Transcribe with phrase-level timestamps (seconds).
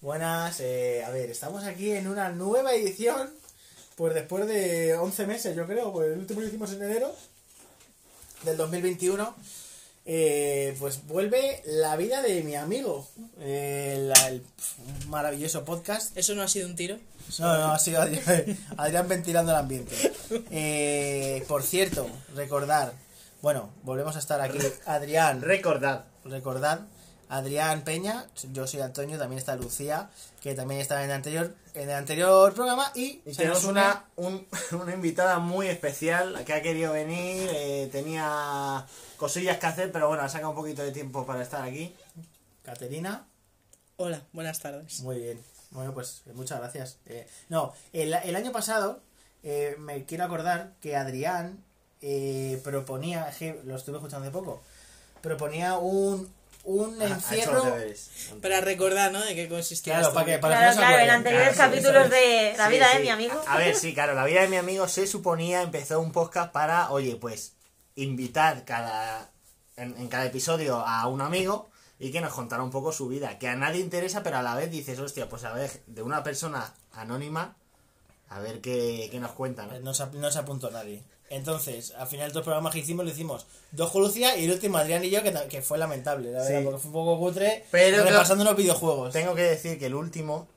[0.00, 3.28] Buenas, eh, a ver, estamos aquí en una nueva edición,
[3.96, 7.14] pues después de 11 meses, yo creo, pues el último lo hicimos en enero
[8.44, 9.34] del 2021.
[10.06, 13.06] Eh, pues vuelve la vida de mi amigo,
[13.38, 14.42] eh, la- el
[15.08, 16.16] maravilloso podcast.
[16.16, 16.98] ¿Eso no ha sido un tiro?
[17.38, 18.24] No, no, ha sido Adrián,
[18.78, 19.94] Adrián ventilando el ambiente.
[20.50, 22.94] Eh, por cierto, recordar,
[23.42, 24.58] bueno, volvemos a estar aquí.
[24.86, 26.06] Adrián, Recordad.
[26.24, 26.80] recordad,
[27.30, 30.10] Adrián Peña, yo soy Antonio, también está Lucía,
[30.42, 34.92] que también estaba en el anterior, en el anterior programa y, tenemos una, un- una
[34.92, 38.84] invitada muy especial que ha querido venir, eh, tenía
[39.16, 41.94] cosillas que hacer, pero bueno, ha sacado un poquito de tiempo para estar aquí.
[42.64, 43.26] Caterina.
[43.96, 45.00] Hola, buenas tardes.
[45.00, 45.40] Muy bien.
[45.70, 46.98] Bueno, pues eh, muchas gracias.
[47.06, 49.00] Eh, no, el, el año pasado
[49.44, 51.62] eh, me quiero acordar que Adrián
[52.02, 53.30] eh, proponía,
[53.64, 54.62] lo estuve escuchando hace poco,
[55.22, 56.28] proponía un,
[56.64, 57.64] un encierro.
[58.42, 59.20] Para recordar, ¿no?
[59.24, 60.14] De qué consistía Claro, esto.
[60.14, 62.72] para que, para que Claro, no se claro, en anteriores Claro, capítulos de La Sí,
[62.72, 63.02] vida de sí.
[63.02, 63.42] mi amigo.
[63.46, 66.90] A ver, sí, claro, la vida de mi amigo se suponía, empezó un podcast para,
[66.90, 67.54] oye, pues,
[67.96, 69.30] invitar cada
[69.76, 73.38] en, en cada episodio a un amigo y que nos contara un poco su vida,
[73.38, 76.22] que a nadie interesa, pero a la vez dices, hostia, pues a ver, de una
[76.22, 77.56] persona anónima,
[78.28, 79.74] a ver qué, qué nos cuenta, ¿no?
[79.74, 81.02] Eh, No se, no se apuntó nadie.
[81.30, 84.78] Entonces, al final, dos programas que hicimos, lo hicimos dos con Lucía y el último
[84.78, 86.64] Adrián y yo, que, que fue lamentable, la verdad, Sí.
[86.64, 89.12] porque fue un poco cutre, Pero repasando los videojuegos.
[89.12, 90.48] Tengo que decir que el último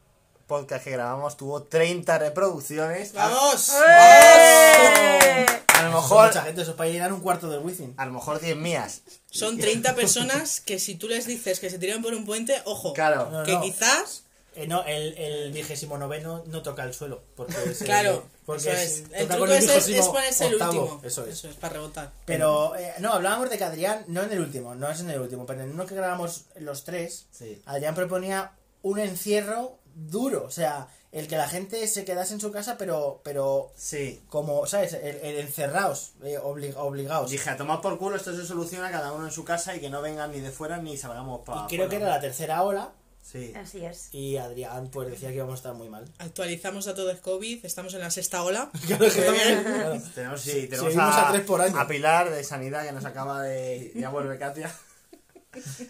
[0.47, 3.15] podcast que grabamos tuvo 30 reproducciones.
[3.15, 3.69] A, ¡Vamos!
[3.87, 5.45] ¡Eh!
[5.75, 7.93] a lo Son mejor, mucha gente, eso es para llenar un cuarto del Wizzing.
[7.97, 9.01] a lo mejor 10 mías.
[9.31, 12.93] Son 30 personas que si tú les dices que se tiran por un puente, ojo,
[12.93, 13.29] Claro.
[13.31, 13.61] No, que no.
[13.61, 14.23] quizás...
[14.55, 17.21] Eh, no, el, el vigésimo noveno no toca el suelo.
[17.35, 19.03] Porque Claro, porque eso es- es.
[19.13, 21.01] El truco es, es, es el último.
[21.03, 21.41] Eso es.
[21.59, 22.11] para rebotar.
[22.25, 25.19] Pero, eh, no, hablábamos de que Adrián, no en el último, no es en el
[25.19, 27.61] último, pero en uno que grabamos los tres, Sí.
[27.65, 28.51] Adrián proponía
[28.83, 33.21] un encierro duro, o sea, el que la gente se quedase en su casa, pero,
[33.23, 34.23] pero Sí.
[34.29, 34.93] como, ¿sabes?
[34.93, 37.29] El, el encerrados, eh, obli- obligados.
[37.29, 39.91] Dije, a tomar por culo, esto se soluciona cada uno en su casa y que
[39.91, 42.91] no vengan ni de fuera ni salgamos para y creo que era la tercera ola,
[43.23, 43.53] Sí.
[43.55, 44.09] Así es.
[44.13, 46.05] y Adrián pues decía que íbamos a estar muy mal.
[46.19, 48.69] Actualizamos a todo es COVID, estamos en la sexta ola.
[48.85, 50.01] Claro que claro.
[50.13, 51.79] Tenemos, sí, tenemos a, a tres por año.
[51.79, 53.91] a Pilar de Sanidad que nos acaba de...
[53.95, 54.73] Ya vuelve Katia.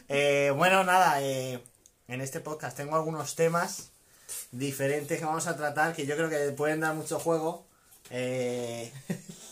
[0.09, 1.63] Eh, bueno, nada, eh,
[2.09, 3.91] en este podcast tengo algunos temas
[4.51, 7.65] diferentes que vamos a tratar que yo creo que pueden dar mucho juego.
[8.09, 8.91] Eh,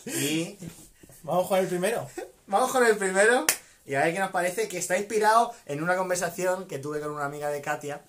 [0.04, 0.58] y
[1.22, 2.08] Vamos con el primero.
[2.46, 3.46] vamos con el primero
[3.86, 7.10] y a ver qué nos parece, que está inspirado en una conversación que tuve con
[7.12, 8.02] una amiga de Katia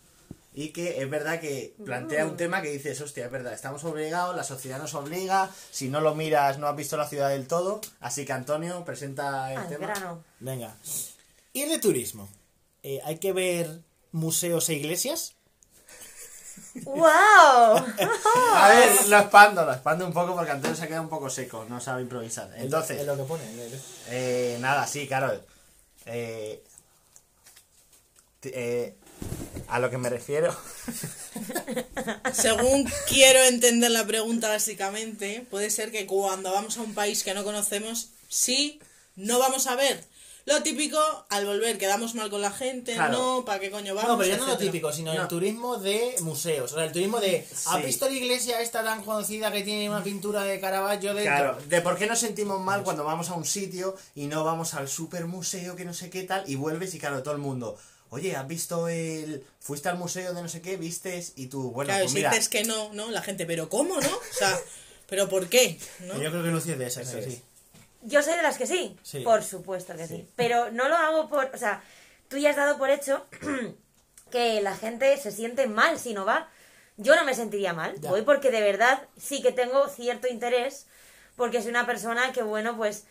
[0.55, 4.35] y que es verdad que plantea un tema que dices, hostia, es verdad, estamos obligados,
[4.35, 7.81] la sociedad nos obliga, si no lo miras no has visto la ciudad del todo,
[8.01, 9.87] así que Antonio presenta el Al tema.
[9.87, 10.23] grano.
[10.39, 10.75] Venga.
[11.53, 12.29] Ir de turismo.
[12.83, 13.79] Eh, ¿Hay que ver
[14.11, 15.33] museos e iglesias?
[16.83, 17.03] ¡Wow!
[18.55, 21.29] A ver, lo expando, lo expando un poco porque Antonio se ha quedado un poco
[21.29, 22.51] seco, no sabe improvisar.
[22.57, 23.43] Entonces, Es lo que pone.
[23.65, 25.39] es- Eh, nada, sí, claro.
[26.05, 26.61] Eh,
[28.43, 28.93] eh,
[29.67, 30.55] a lo que me refiero.
[32.33, 37.33] Según quiero entender la pregunta básicamente, puede ser que cuando vamos a un país que
[37.33, 38.79] no conocemos, sí,
[39.15, 40.03] no vamos a ver.
[40.45, 40.99] Lo típico,
[41.29, 43.13] al volver quedamos mal con la gente, Claro.
[43.13, 44.11] no, ¿para qué coño vamos?
[44.11, 45.21] No, pero ya no lo típico, sino No.
[45.21, 46.73] el turismo de museos.
[46.73, 47.47] O sea, el turismo de.
[47.49, 47.83] ¿Has Sí.
[47.85, 51.33] visto la iglesia esta tan conocida que tiene una pintura de Caravaggio dentro?
[51.33, 54.73] Claro, de por qué nos sentimos mal cuando vamos a un sitio y no vamos
[54.73, 57.77] al super museo que no sé qué tal y vuelves y claro, todo el mundo.
[58.09, 59.45] Oye, ¿has visto el.
[59.61, 62.29] Fuiste al museo de no sé qué, vistes y tú, bueno, Claro, pues si mira.
[62.31, 63.09] dices que no, ¿no?
[63.11, 64.09] La gente, ¿pero cómo, no?
[64.09, 64.59] O sea,
[65.07, 65.79] ¿pero por qué?
[66.01, 66.21] ¿no?
[66.21, 67.25] Yo creo que Lucio es de esas, Eso es.
[67.25, 67.41] sí.
[68.03, 68.97] Yo soy de las que sí.
[69.03, 69.19] Sí.
[69.21, 70.17] Por supuesto que sí.
[70.17, 70.29] Sí.
[70.35, 71.51] Pero no lo hago por.
[71.53, 71.83] O sea,
[72.27, 73.25] tú ya has dado por hecho
[74.31, 76.49] que la gente se siente mal si no va.
[76.97, 77.99] Yo no me sentiría mal.
[77.99, 78.09] Ya.
[78.09, 80.87] Voy porque de verdad sí que tengo cierto interés.
[81.35, 83.05] Porque soy una persona que, bueno, pues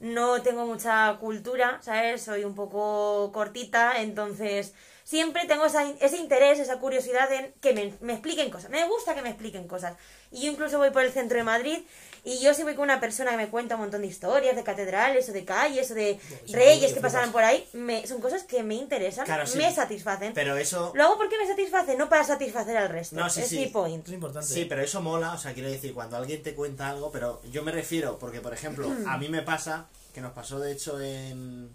[0.00, 2.22] no tengo mucha cultura, ¿sabes?
[2.22, 7.94] Soy un poco cortita, entonces siempre tengo esa, ese interés, esa curiosidad en que me,
[8.00, 8.70] me expliquen cosas.
[8.70, 9.96] Me gusta que me expliquen cosas.
[10.30, 11.78] Y yo incluso voy por el centro de Madrid
[12.24, 14.64] y yo si voy con una persona que me cuenta un montón de historias, de
[14.64, 18.44] catedrales o de calles o de sí, reyes que pasaron por ahí, me, son cosas
[18.44, 19.58] que me interesan, Claro, sí.
[19.58, 20.32] me satisfacen.
[20.32, 20.92] Pero eso.
[20.94, 23.16] Lo hago porque me satisface, no para satisfacer al resto.
[23.16, 23.58] No, sí, es sí.
[23.58, 24.06] mi point.
[24.06, 24.48] Es importante.
[24.48, 27.62] Sí, pero eso mola, o sea, quiero decir, cuando alguien te cuenta algo, pero yo
[27.62, 31.74] me refiero, porque por ejemplo, a mí me pasa, que nos pasó de hecho en.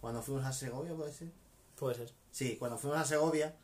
[0.00, 1.28] Cuando fuimos a Segovia, ¿puede ser?
[1.78, 2.10] Puede ser.
[2.30, 3.54] Sí, cuando fuimos a Segovia,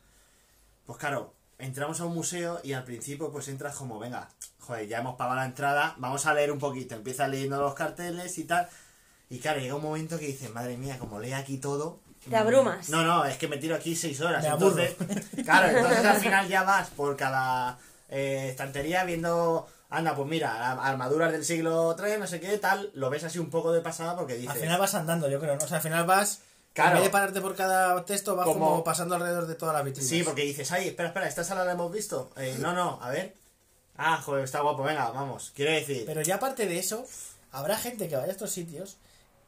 [0.85, 4.99] pues claro, entramos a un museo y al principio pues entras como, venga, joder, ya
[4.99, 8.67] hemos pagado la entrada, vamos a leer un poquito, empiezas leyendo los carteles y tal.
[9.29, 11.99] Y claro, llega un momento que dices, madre mía, como lee aquí todo,
[12.29, 12.89] Te abrumas.
[12.89, 14.43] No, no, es que me tiro aquí seis horas.
[14.43, 14.95] Me entonces,
[15.43, 17.77] claro, entonces al final ya vas por cada
[18.09, 19.67] eh, estantería viendo.
[19.89, 22.91] Anda, pues mira, armaduras del siglo III, no sé qué, tal.
[22.93, 24.51] Lo ves así un poco de pasada porque dices.
[24.51, 25.63] Al final vas andando, yo creo, ¿no?
[25.63, 26.41] O sea, al final vas.
[26.77, 26.91] Claro.
[26.91, 29.83] En vez de pararte por cada texto, vas como, Como- pasando alrededor de todas las
[29.83, 30.07] vitrinas.
[30.07, 32.29] Sí, porque dices, ay, espera, espera, esta sala la hemos visto.
[32.37, 33.35] Eh, no, no, a ver.
[33.97, 35.51] Ah, joder, está guapo, venga, vamos.
[35.55, 36.03] Quiero decir.
[36.05, 37.03] Pero ya aparte de eso,
[37.51, 38.97] habrá gente que vaya a estos sitios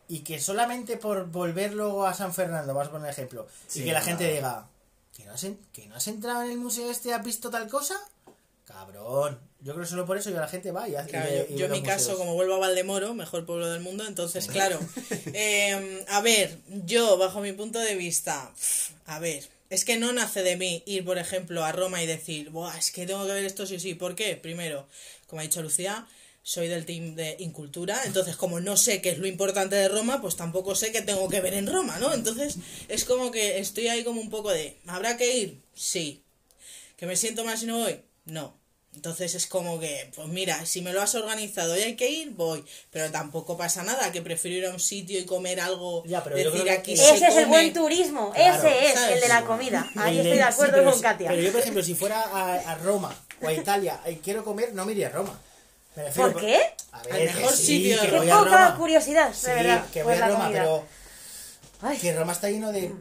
[0.08, 3.86] y que solamente por volver luego a San Fernando, vas a poner ejemplo, Sí, y
[3.86, 4.66] que la gente diga,
[5.16, 7.94] ¿que no, has, ¿que no has entrado en el museo este, has visto tal cosa?
[8.66, 9.40] Cabrón.
[9.62, 11.10] Yo creo que solo por eso ya la gente va y hace.
[11.10, 14.48] Claro, yo, yo en mi caso, como vuelvo a Valdemoro, mejor pueblo del mundo, entonces,
[14.48, 14.80] claro.
[15.34, 18.54] eh, a ver, yo, bajo mi punto de vista,
[19.06, 22.52] a ver, es que no nace de mí ir, por ejemplo, a Roma y decir,
[22.52, 23.96] Buah, es que tengo que ver esto sí o sí.
[23.96, 24.38] ¿Por qué?
[24.38, 24.88] Primero,
[25.28, 26.08] como ha dicho Lucía,
[26.42, 30.22] soy del team de Incultura, entonces como no sé qué es lo importante de Roma,
[30.22, 32.14] pues tampoco sé qué tengo que ver en Roma, ¿no?
[32.14, 32.56] Entonces
[32.88, 35.62] es como que estoy ahí como un poco de, ¿habrá que ir?
[35.76, 36.24] Sí.
[36.98, 38.02] ¿Que me siento mal si no voy?
[38.26, 38.58] No.
[38.96, 42.32] Entonces es como que, pues mira, si me lo has organizado y hay que ir,
[42.32, 42.66] voy.
[42.92, 46.04] Pero tampoco pasa nada, que prefiero ir a un sitio y comer algo.
[46.06, 47.48] Ya, pero yo decir creo que aquí ese se Ese es el come.
[47.48, 49.16] buen turismo, Claro, ese es ¿sabes?
[49.16, 49.88] el de la comida.
[49.96, 51.30] Ahí El estoy de sí, acuerdo pero con si- Katia.
[51.30, 54.74] Pero yo, por ejemplo, si fuera a, a Roma o a Italia y quiero comer,
[54.74, 55.40] no me iría a Roma.
[55.96, 56.60] Me refiero ¿Por qué?
[56.92, 58.76] A Al ver, mejor que sí, sitio de que Qué poca Roma.
[58.78, 59.86] curiosidad, Sí, de verdad.
[59.94, 60.62] que voy a Roma, comida.
[60.62, 60.86] pero
[61.82, 62.92] Ay, que Roma está lleno de,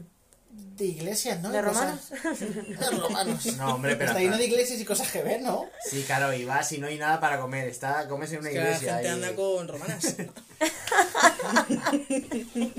[0.79, 1.51] de iglesias, ¿no?
[1.51, 1.99] ¿De romanos?
[2.09, 3.45] cosas- De romanos.
[3.57, 4.09] No, hombre, pero.
[4.11, 5.65] Está lleno de iglesias y cosas que ver, ¿no?
[5.89, 7.67] Sí, claro, y vas y no hay nada para comer.
[7.67, 8.93] Está, comes en una Es que la iglesia.
[8.95, 10.15] gente y- anda con romanas.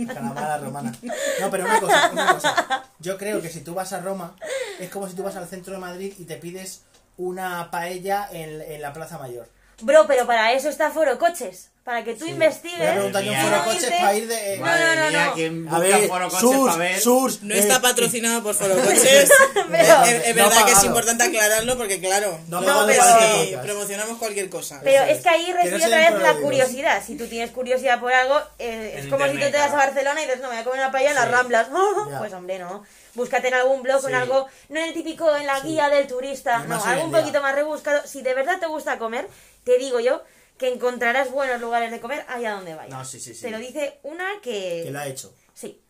[0.07, 0.93] Calamara romana.
[1.41, 2.85] No, pero una cosa, una cosa.
[2.99, 4.35] Yo creo que si tú vas a Roma,
[4.79, 6.83] es como si tú vas al centro de Madrid y te pides
[7.17, 9.49] una paella en, en la Plaza Mayor.
[9.83, 11.70] Bro, pero para eso está Foro Coches.
[11.85, 12.79] Para que tú investigues.
[12.79, 14.59] Voy a preguntar foro coches para ir de...
[14.59, 15.33] No, Madre no, no, mía, no.
[15.35, 17.01] ¿quién A ver, foro coches Surs, para ver?
[17.01, 19.31] Surs, No eh, está patrocinado por Foro Coches.
[19.71, 23.57] Pero- es, es No verdad que es importante aclararlo porque, claro, No no, pero sí,
[23.63, 24.81] promocionamos cualquier cosa.
[24.85, 27.03] Pero es que ahí reside otra vez la curiosidad.
[27.05, 29.77] Si tú tienes curiosidad por algo, eh, es En como si tú te vas a.
[29.77, 31.31] Barcelona y dices, no, me voy a comer una paella en las.
[31.31, 31.69] Ramblas.
[32.19, 32.85] Pues hombre, no.
[33.15, 36.59] Búscate en algún blog, en algo, no en el típico, en la guía del turista,
[36.69, 38.07] no, algo un poquito más rebuscado.
[38.07, 39.27] Si de verdad te gusta comer,
[39.65, 40.23] te digo yo
[40.61, 42.91] que encontrarás buenos lugares de comer allá donde vayas.
[42.97, 43.41] No, sí, sí, sí.
[43.43, 44.83] Te lo dice una que...
[44.85, 45.35] Que lo ha hecho.
[45.55, 45.81] Sí.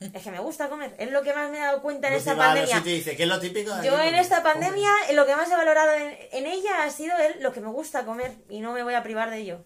[0.00, 0.94] Es que me gusta comer.
[0.98, 2.78] Es lo que más me he dado cuenta en Lucy esta va pandemia.
[2.84, 3.74] y dice, ¿qué es lo típico?
[3.74, 7.16] de Yo en esta pandemia lo que más he valorado en, en ella ha sido
[7.16, 9.64] el, lo que me gusta comer y no me voy a privar de ello.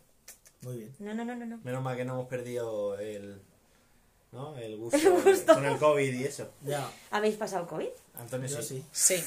[0.60, 0.94] Muy bien.
[1.00, 1.46] No, no, no, no.
[1.46, 1.58] no.
[1.64, 3.40] Menos mal que no hemos perdido el...
[4.30, 4.56] ¿No?
[4.58, 4.96] El gusto.
[4.98, 5.54] El gusto.
[5.54, 6.52] Con el COVID y eso.
[6.62, 7.88] Ya, ¿Habéis pasado COVID?
[8.18, 8.84] Antonio yo sí.
[8.92, 9.16] sí.
[9.16, 9.24] Sí.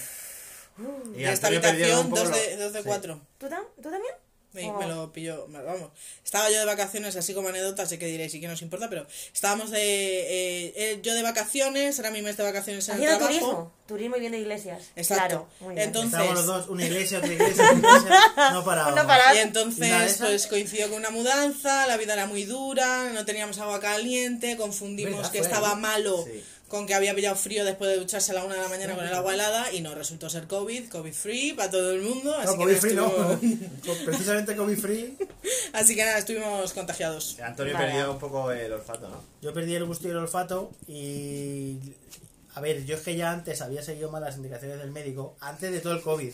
[1.16, 2.86] Y De esta habitación, poco dos de, lo- dos de sí.
[2.88, 3.20] cuatro.
[3.40, 4.14] ¿Tú, tam- ¿Tú también?
[4.54, 4.78] Me, Oh.
[4.80, 5.90] me lo pilló, me- vamos.
[6.24, 9.06] Estaba yo de vacaciones, así como anécdota, sé que diréis y que nos importa, pero
[9.34, 9.80] estábamos de.
[9.82, 13.26] eh, eh, yo de vacaciones, era mi mes de vacaciones en el trabajo.
[13.28, 13.74] turismo.
[13.88, 14.82] Turismo y viendo iglesias.
[14.96, 15.28] Exacto.
[15.28, 15.48] Claro.
[15.60, 15.88] Muy bien.
[15.88, 18.52] Entonces- Estábamos los dos, una iglesia, otra iglesia, otra iglesia.
[18.54, 18.96] No parábamos.
[19.02, 19.36] No parábamos.
[19.36, 23.12] Y ¿Y una de entonces, pues coincidió con una mudanza, la vida era muy dura,
[23.12, 25.32] no teníamos agua caliente, confundimos ¿Verdad?
[25.32, 25.82] que Fue estaba ahí.
[25.82, 26.44] malo Sí.
[26.74, 29.06] Con que había pillado frío después de ducharse a la una de la mañana con
[29.06, 32.36] el agua helada y no resultó ser COVID, COVID free para todo el mundo.
[32.36, 33.34] Así No, que COVID nada, free no.
[33.34, 35.18] estuvimos- Precisamente COVID free.
[35.74, 37.40] Así que nada, estuvimos contagiados.
[37.42, 37.86] Antonio Vale.
[37.86, 39.22] perdió un poco el olfato, ¿no?
[39.44, 41.78] Yo perdí el gusto y el olfato y...
[42.56, 45.72] A ver, yo es que ya antes había seguido mal las indicaciones del médico, antes
[45.72, 46.34] de todo el COVID.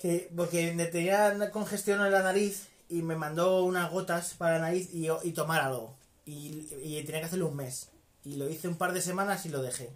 [0.00, 4.66] Que, porque me tenía congestión en la nariz y me mandó unas gotas para la
[4.68, 5.94] nariz y, y tomar algo.
[6.24, 7.88] Y, y tenía que hacerlo un mes.
[8.24, 9.90] Y lo hice un par de semanas y lo dejé.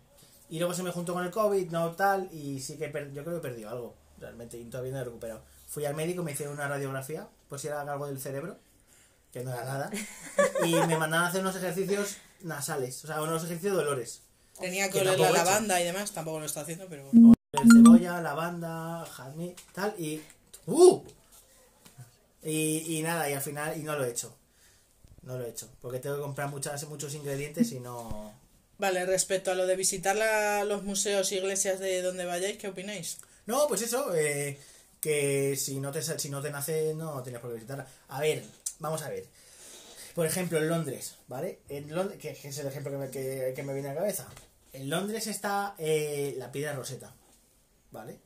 [0.49, 3.25] Y luego se me juntó con el COVID, no tal, y sí que per- yo
[3.25, 5.43] creo que perdió algo, realmente, y todavía no he recuperado.
[5.69, 8.57] Fui al médico, me hicieron una radiografía, pues si era algo del cerebro,
[9.33, 9.91] que no era nada,
[10.65, 14.23] y me mandaron a hacer unos ejercicios nasales, o sea, unos ejercicios de dolores.
[14.59, 17.11] Tenía que Que oler la he lavanda y demás, tampoco lo está haciendo, pero.
[17.53, 20.23] El cebolla, lavanda, jazmín, tal, y...
[20.67, 21.03] ¡Uh!
[22.43, 24.35] Y, y nada, y al final, y no lo he hecho.
[25.27, 28.33] No lo he hecho, porque tengo que comprar muchas, muchos ingredientes y no...
[28.79, 32.69] Vale, respecto a lo de visitar la- los museos e iglesias de donde vayáis, ¿qué
[32.69, 33.19] opináis?
[33.47, 34.59] No, pues eso, eh,
[35.01, 37.87] que si no te si no te nace, no tienes por qué visitarla.
[38.09, 38.43] A ver,
[38.79, 39.27] vamos a ver.
[40.15, 41.59] Por ejemplo, en Londres, ¿vale?
[41.69, 44.27] En Londres, que, es el ejemplo que me, que, que me viene a la cabeza.
[44.73, 47.15] En Londres está eh, la piedra roseta,
[47.91, 48.21] ¿vale?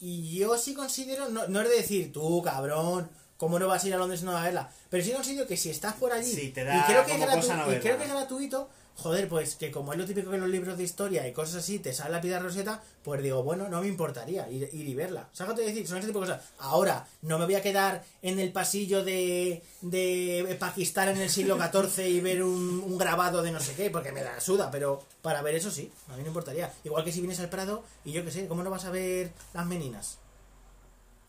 [0.00, 3.10] Y yo sí considero, no, no es de decir, tú, cabrón,
[3.44, 4.70] ¿cómo no vas a ir a Londres y no vas a verla?
[4.90, 7.76] Pero sí considero que si estás por allí, Sí, te y, da creo que gratu-
[7.76, 10.50] y creo que es gratuito, joder, pues que como es lo típico que en los
[10.50, 13.80] libros de historia y cosas así te sale la piedra roseta, pues digo, bueno, no
[13.80, 15.28] me importaría ir, ir y verla.
[15.32, 15.86] ¿Sabes qué te decir?
[15.88, 16.42] Son ese tipo de cosas.
[16.58, 21.58] Ahora, no me voy a quedar en el pasillo de, de Pakistán en el siglo
[21.58, 25.02] XIV y ver un, un grabado de no sé qué, porque me da suda, pero
[25.22, 26.72] para ver eso sí, a mí no importaría.
[26.84, 29.32] Igual que si vienes al Prado y yo qué sé, ¿cómo no vas a ver
[29.52, 30.18] las meninas?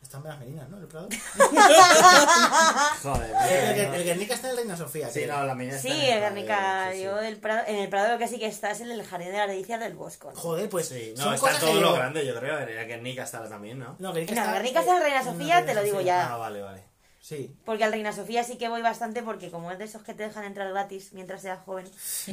[0.05, 0.77] Están las meninas, ¿no?
[0.77, 1.09] El Prado.
[3.01, 3.31] Joder.
[3.49, 5.09] el, el Guernica está en Reina Sofía.
[5.09, 5.35] Sí, creo.
[5.37, 7.03] no, la mía Sí, está en el Guernica, sí, sí.
[7.03, 9.31] yo del Prado, en el Prado lo que sí que está es en el Jardín
[9.31, 10.31] de las Delicias del Bosco.
[10.31, 10.39] ¿no?
[10.39, 12.59] Joder, pues Sí, son no, está cosas todo que lo yo- grande, yo creo.
[12.59, 13.95] El Guernica estará también, ¿no?
[13.97, 16.17] No, Guernica No, está, Guernica está en Reina Sofía, Reina te lo digo Sofía.
[16.17, 16.33] ya.
[16.33, 16.83] Ah, vale, vale.
[17.19, 17.57] Sí.
[17.65, 20.21] Porque al Reina Sofía sí que voy bastante porque como es de esos que te
[20.21, 21.89] dejan entrar gratis mientras seas joven.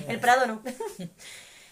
[0.08, 0.62] El Prado no.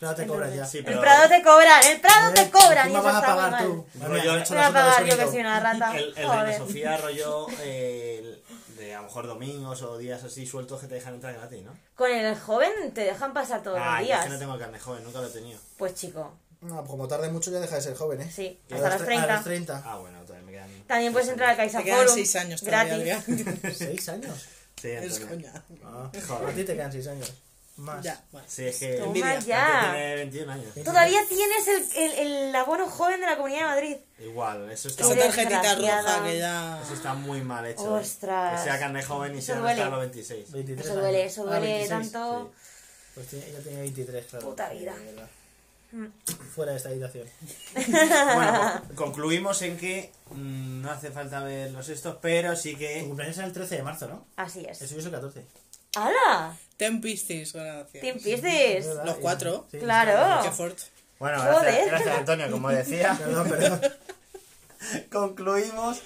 [0.00, 0.64] Pero te cobras ya.
[0.66, 3.26] Sí, El pero- Prado te cobran, el Prado te cobran y ¿Cómo eso vas a
[3.36, 3.86] pagar tú?
[3.94, 5.96] Mira, me he hecho la a pagar yo que soy una rata.
[5.96, 6.28] El, el.
[6.30, 8.42] Reina Sofía rollo eh, el-
[8.76, 11.76] de a lo mejor domingos o días así sueltos que te dejan entrar gratis, ¿no?
[11.94, 14.24] Con el joven te dejan pasar todos Ah, los yo es días.
[14.24, 15.60] que no tengo carne joven, nunca lo he tenido.
[15.76, 18.30] Pues chico, No, pues como tarde mucho ya deja de ser joven, ¿eh?
[18.34, 19.32] sí, A hasta los tre- 30.
[19.32, 19.82] A los 30.
[19.84, 20.70] Ah, bueno, todavía me quedan.
[20.86, 23.28] También puedes entrar al Te quedan CaixaForum 6 años todavía, gratis.
[23.28, 23.74] Adrián.
[23.76, 24.46] ¿Seis años?
[24.80, 25.52] Sí, Es coña.
[25.84, 26.48] Ah, Joder.
[26.48, 27.32] A ti te quedan 6 años.
[27.80, 28.02] Más.
[28.04, 28.46] Ya, bueno.
[28.48, 28.92] Sí, es que.
[28.94, 29.38] Toma Envidia.
[29.40, 29.90] ya.
[29.92, 30.74] Tiene 21 años.
[30.84, 32.18] Todavía tienes el, el,
[32.48, 33.96] el abono joven de la Comunidad de Madrid.
[34.18, 36.02] Igual, eso está, Esa tarjetita desgraciada.
[36.18, 36.80] roja que ya...
[36.84, 37.96] eso está muy mal hecho.
[37.96, 38.00] ¿eh?
[38.02, 38.60] Ostras.
[38.60, 39.80] Que sea carne joven y Eso sea duele.
[39.82, 40.52] hasta los 26.
[40.52, 41.32] 23 Eso duele, años.
[41.32, 42.12] eso Ah, duele 26.
[42.12, 42.52] tanto.
[43.14, 44.46] Pues tiene- ella tiene 23, claro.
[44.50, 44.94] Puta vida.
[44.96, 45.28] de verdad.
[46.54, 47.26] Fuera de esta habitación.
[47.74, 52.78] Bueno, pues, concluimos en que mm, no hace falta ver los estos, pero sí Tu
[52.78, 53.04] que.
[53.06, 54.26] cumpleaños es el 13 de marzo, ¿no?
[54.36, 54.80] Así es.
[54.82, 55.44] Eso yo soy el 14.
[55.96, 56.56] Ah, ¡Hala!
[56.80, 58.00] Ten Piscis, gracias.
[58.00, 58.86] Team Piscis.
[59.04, 59.66] Los cuatro.
[59.70, 60.42] Sí, Claro.
[60.42, 60.84] Qué fuerte.
[61.18, 61.60] Bueno, Joder.
[61.60, 63.14] gracias, gracias Antonio, como decía.
[63.18, 63.80] Perdón, perdón.
[65.12, 65.98] Concluimos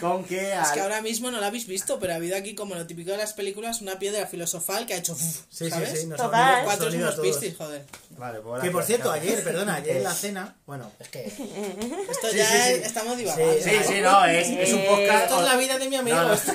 [0.00, 0.52] con que.
[0.52, 2.86] Es que al- ahora mismo no la habéis visto, pero ha habido aquí, como lo
[2.86, 5.12] típico de las películas, una piedra filosofal que ha hecho...
[5.12, 5.90] uf, Sí, ¿sabes?
[5.90, 6.06] sí, sí.
[6.06, 6.64] Nos Total.
[6.64, 7.40] cuatro nos ha unido a somos todos.
[7.40, 7.84] Piscis, joder.
[8.18, 10.56] Vale, pues Que por cierto, ayer, perdona, ayer en la cena.
[10.66, 11.26] Bueno, es que.
[11.26, 12.72] Esto Sí, ya sí, sí.
[12.72, 13.52] es- estamos divagando.
[13.54, 15.24] Sí, Sí, sí, no, es, es un podcast.
[15.24, 16.16] Esto es la vida de mi amigo.
[16.16, 16.34] No, no.
[16.34, 16.52] esto-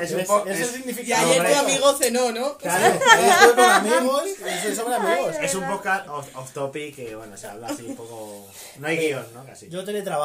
[0.00, 1.06] Es un Es- po- Eso es- significa.
[1.08, 2.56] Y ayer tu amigo cenó, ¿no?
[2.58, 4.22] Claro, estoy con amigos.
[4.44, 5.34] Eso es sobre amigos.
[5.40, 8.46] Es un podcast off, off topic que, bueno, se habla así un poco.
[8.78, 9.44] No hay guion, ¿no?
[9.46, 9.68] Casi.
[9.68, 10.15] Yo teletrabajo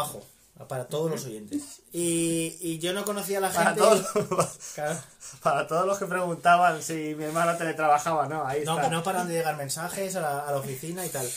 [0.67, 1.81] para todos los oyentes.
[1.91, 3.81] Y, y yo no conocía a la Para gente.
[3.81, 4.99] todos, Claro.
[5.41, 8.45] para todos los que preguntaban si mi hermano teletrabajaba, ¿no?
[8.45, 8.83] Ahí No, está.
[8.89, 11.27] que no paran de llegar mensajes a la, a la oficina y tal.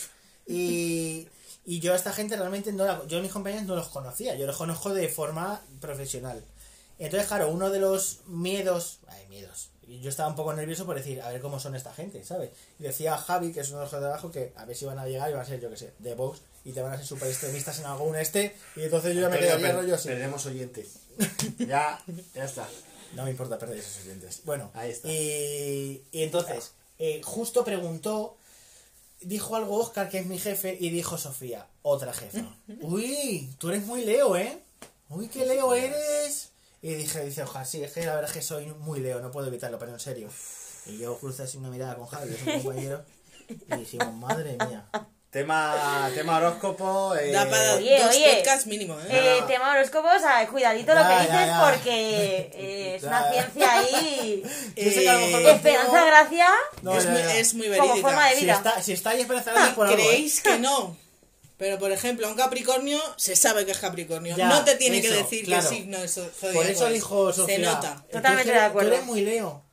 [0.47, 1.27] Y,
[1.65, 4.35] y yo a esta gente realmente no la, yo a mis compañeros no los conocía,
[4.35, 6.43] yo los conozco de forma profesional.
[6.99, 10.95] Entonces, claro, uno de los miedos, ay, miedos, y yo estaba un poco nervioso por
[10.95, 12.51] decir, a ver cómo son esta gente, ¿sabes?
[12.79, 14.99] Y decía Javi, que es uno de los de trabajo, que a ver si van
[14.99, 16.97] a llegar y van a ser, yo que sé, de Vox, y te van a
[16.97, 19.95] ser super extremistas en algún este, y entonces yo ya me Antonio, quedaría per- rollo
[19.95, 20.07] así.
[20.07, 20.87] Perdemos oyentes.
[21.59, 22.67] ya, ya está.
[23.13, 24.41] No me importa perder esos oyentes.
[24.45, 25.07] Bueno, Ahí está.
[25.11, 28.35] Y, y entonces, eh, justo preguntó,
[29.21, 32.43] dijo algo Oscar, que es mi jefe, y dijo Sofía, otra jefa.
[32.81, 34.59] Uy, tú eres muy Leo, ¿eh?
[35.09, 36.49] Uy, qué Leo eres.
[36.85, 39.31] Y dije, dice Oscar, sí, es que la verdad es que soy muy Leo, no
[39.31, 40.29] puedo evitarlo, pero en serio.
[40.85, 43.03] Y yo crucé así una mirada con Javi, que es un compañero,
[43.49, 44.85] y dijimos, madre mía.
[45.31, 47.15] Tema, tema horóscopo.
[47.15, 48.35] Eh, Da para Oye, dos oye.
[48.35, 49.07] podcasts mínimo, ¿eh?
[49.09, 51.67] Eh, tema horóscopos, ah, cuidadito lo que dices ya.
[51.71, 53.07] porque eh, es Ya.
[53.09, 54.43] una ciencia ahí.
[54.75, 56.47] Eh, Esperanza Gracia,
[56.83, 57.35] No, es, ya, muy, ya.
[57.37, 58.53] es muy como forma de Si vida.
[58.53, 59.93] está, si está ahí Esperanza Gracia por ¿eh?
[59.95, 60.95] ¿Creéis que no?
[61.57, 64.35] Pero, por ejemplo, un Capricornio se sabe que es Capricornio.
[64.35, 65.69] Ya, no te tiene eso, que decir claro.
[65.69, 66.19] qué signo es
[66.53, 66.93] Por eso es.
[66.93, 67.55] dijo Sofía.
[67.55, 67.95] Se nota.
[68.11, 68.89] "Tú Totalmente eres- de acuerdo.
[68.89, 69.63] Tú eres muy Leo.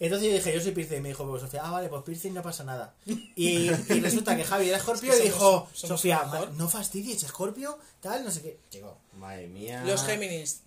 [0.00, 0.98] Entonces yo dije, yo soy Piscis.
[0.98, 2.94] Y me dijo, pues Sofía, ah, vale, pues Piscis no pasa nada.
[3.04, 3.70] Y, y
[4.00, 6.50] resulta que Javi era Escorpio Es que y dijo, somos- somos Sofía, lo mejor.
[6.50, 8.60] "Ma- no fastidies, Escorpio, tal, no sé qué.
[8.70, 9.82] Chico, Madre mía.
[9.84, 10.60] Los Géminis.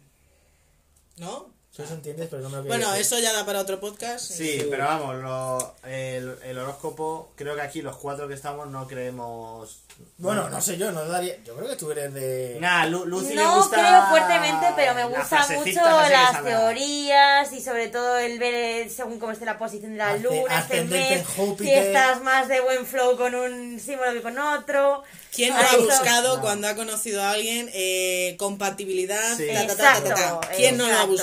[1.18, 1.54] ¿No?
[1.74, 4.26] Eso eso entiendes, pero no me lo Bueno, quería eso ya da para otro podcast.
[4.26, 4.68] Sí, Sí.
[4.70, 9.78] pero vamos, lo- el, el horóscopo, creo que aquí los cuatro que estamos no creemos.
[10.18, 11.36] Bueno, no sé yo, no daría.
[11.44, 12.58] Yo creo que tú eres de.
[12.60, 13.78] Nada, Lu- Lucy No gusta.
[13.78, 18.90] creo fuertemente, pero me las gustan mucho las teorías y sobre todo el ver eh,
[18.90, 21.24] según cómo esté la posición de la Asce- luna este mes,
[21.60, 25.04] si estás más de buen flow con un símbolo que con otro.
[25.34, 26.42] ¿Quién no ha buscado No.
[26.42, 29.38] cuando ha conocido a alguien eh, compatibilidad?
[29.38, 29.48] Sí.
[29.54, 30.14] ta, ta, ta, ta, ta, ta?
[30.14, 31.14] Exacto, ¿Quién no lo ha exacto.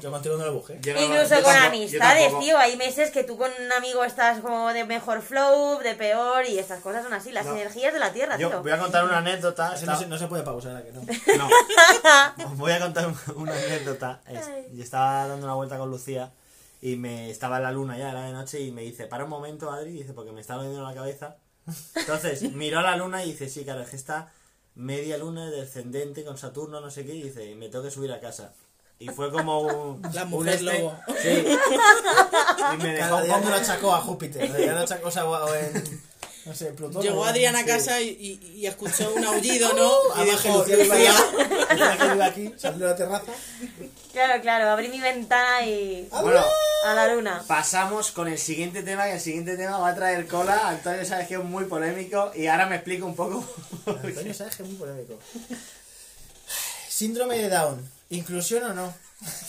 [0.00, 0.78] Yo contigo no lo busqué.
[0.80, 2.58] Yo no- Incluso con tampoco- amistades, tío.
[2.58, 6.58] Hay meses que tú con un amigo estás como de mejor flow, de peor, y
[6.58, 7.52] estas cosas son así, las No.
[7.54, 8.62] energías de la Tierra, Yo tío.
[8.62, 9.70] voy a contar una anécdota.
[9.70, 11.00] No, se, Está- no se puede pausar, ¿a que no?
[11.02, 11.48] No.
[12.56, 14.20] Voy a contar un- una anécdota.
[14.72, 16.32] Yo estaba dando una vuelta con Lucía
[16.80, 19.30] y me estaba en la luna ya, era de noche, y me dice, para un
[19.30, 21.36] momento, Adri, dice, porque me está doliendo la cabeza.
[21.96, 24.30] Entonces, miró a la luna y dice, sí, claro, es que está
[24.74, 28.20] media luna descendente con Saturno, no sé qué, y dice, me tengo que subir a
[28.20, 28.52] casa.
[29.04, 30.02] Y fue como un.
[30.12, 30.96] La un mujer este- lobo.
[31.22, 31.28] Sí.
[32.74, 33.44] Y me dejó Cada un día poco.
[33.44, 34.64] me lo achacó a Júpiter.
[34.66, 35.24] Ya lo achacó, o sea,
[35.60, 36.02] en.
[36.46, 37.00] No sé, Plutón.
[37.02, 39.90] Llegó Adrián a casa y, y- y escuchó un aullido, ¿no?
[40.16, 43.32] Y Además que dijo, Lucía aquí, Lucía que vive aquí, salió a la terraza.
[44.12, 46.06] Claro, claro, abrí mi ventana y.
[46.10, 46.42] Bueno,
[46.84, 47.42] a la luna.
[47.46, 50.68] pasamos con el siguiente tema, que el siguiente tema va a traer cola.
[50.68, 53.42] Antonio sabes que es muy polémico y ahora me explico un poco.
[53.86, 55.18] Antonio sabes que es muy polémico.
[56.88, 57.90] Síndrome de Down.
[58.10, 58.94] ¿Inclusión o no?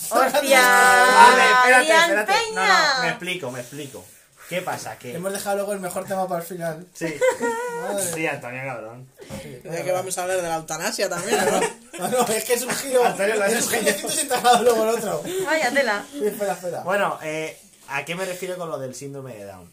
[0.09, 0.61] ¡Hostia!
[0.61, 2.33] Vale, espérate, espérate.
[2.53, 4.05] No, no, me explico, me explico.
[4.49, 4.97] ¿Qué pasa?
[4.97, 5.15] Que.
[5.15, 6.85] Hemos dejado luego el mejor tema para el final.
[6.93, 7.15] Sí.
[7.81, 8.03] Madre.
[8.13, 9.09] Sí, Antonio, cabrón.
[9.63, 11.59] de que vamos a hablar de la eutanasia también, ¿no?
[11.95, 13.05] No, no, es que es un giro.
[13.05, 15.23] Antonio, lo es un giro 180 grados luego el otro.
[15.45, 16.05] Vaya tela.
[16.11, 16.81] Sí, espera, espera.
[16.81, 17.57] Bueno, eh,
[17.87, 19.71] ¿a qué me refiero con lo del síndrome de Down?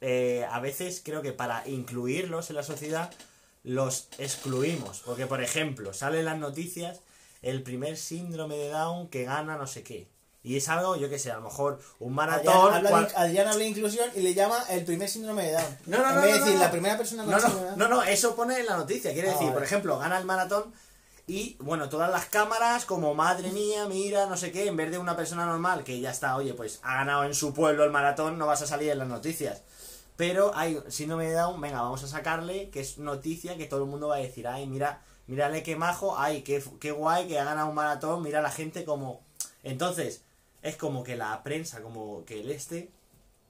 [0.00, 3.10] Eh, a veces creo que para incluirlos en la sociedad
[3.64, 5.02] los excluimos.
[5.04, 7.00] Porque, por ejemplo, salen las noticias
[7.42, 10.08] el primer síndrome de Down que gana no sé qué.
[10.44, 12.54] Y es algo, yo qué sé, a lo mejor un maratón.
[12.54, 15.52] Adrián habla, cual- de, Adrián habla de inclusión y le llama el primer síndrome de
[15.52, 15.78] Down.
[15.86, 16.64] No, no, en no, vez de no, decir no.
[16.64, 17.90] la primera persona con No, síndrome de no, Down.
[17.90, 19.12] no, no, eso pone en la noticia.
[19.12, 19.54] Quiere Ah, decir, vale.
[19.54, 20.72] por ejemplo, gana el maratón
[21.26, 24.96] y, bueno, todas las cámaras, como madre mía, mira, no sé qué, en vez de
[24.98, 28.38] una persona normal que ya está, oye, pues ha ganado en su pueblo el maratón,
[28.38, 29.62] no vas a salir en las noticias.
[30.16, 33.90] Pero hay síndrome de Down, venga, vamos a sacarle, que es noticia que todo el
[33.90, 37.44] mundo va a decir, ay, mira, mírale qué majo, ay, qué, qué guay que ha
[37.44, 39.20] ganado un maratón, mira la gente como...
[39.62, 40.22] Entonces,
[40.62, 42.90] es como que la prensa, como que el este,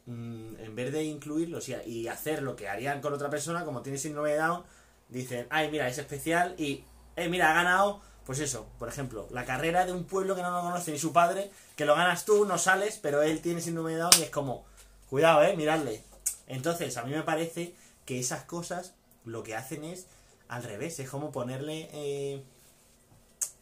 [0.07, 3.83] mm, en vez de incluirlos y, y hacer lo que harían con otra persona, como
[3.83, 4.65] tiene síndrome de Down,
[5.09, 6.85] dicen, ay, mira, es especial y,
[7.17, 10.51] eh, mira, ha ganado, pues eso, por ejemplo, la carrera de un pueblo que no
[10.51, 13.93] lo conoce ni su padre, que lo ganas tú, no sales, pero él tiene síndrome
[13.93, 14.65] de Down y es como,
[15.09, 16.03] cuidado, eh, miradle.
[16.49, 18.95] Entonces, a mí me parece que esas cosas
[19.25, 20.07] lo que hacen es
[20.49, 21.88] al revés, es como ponerle...
[21.93, 22.43] eh,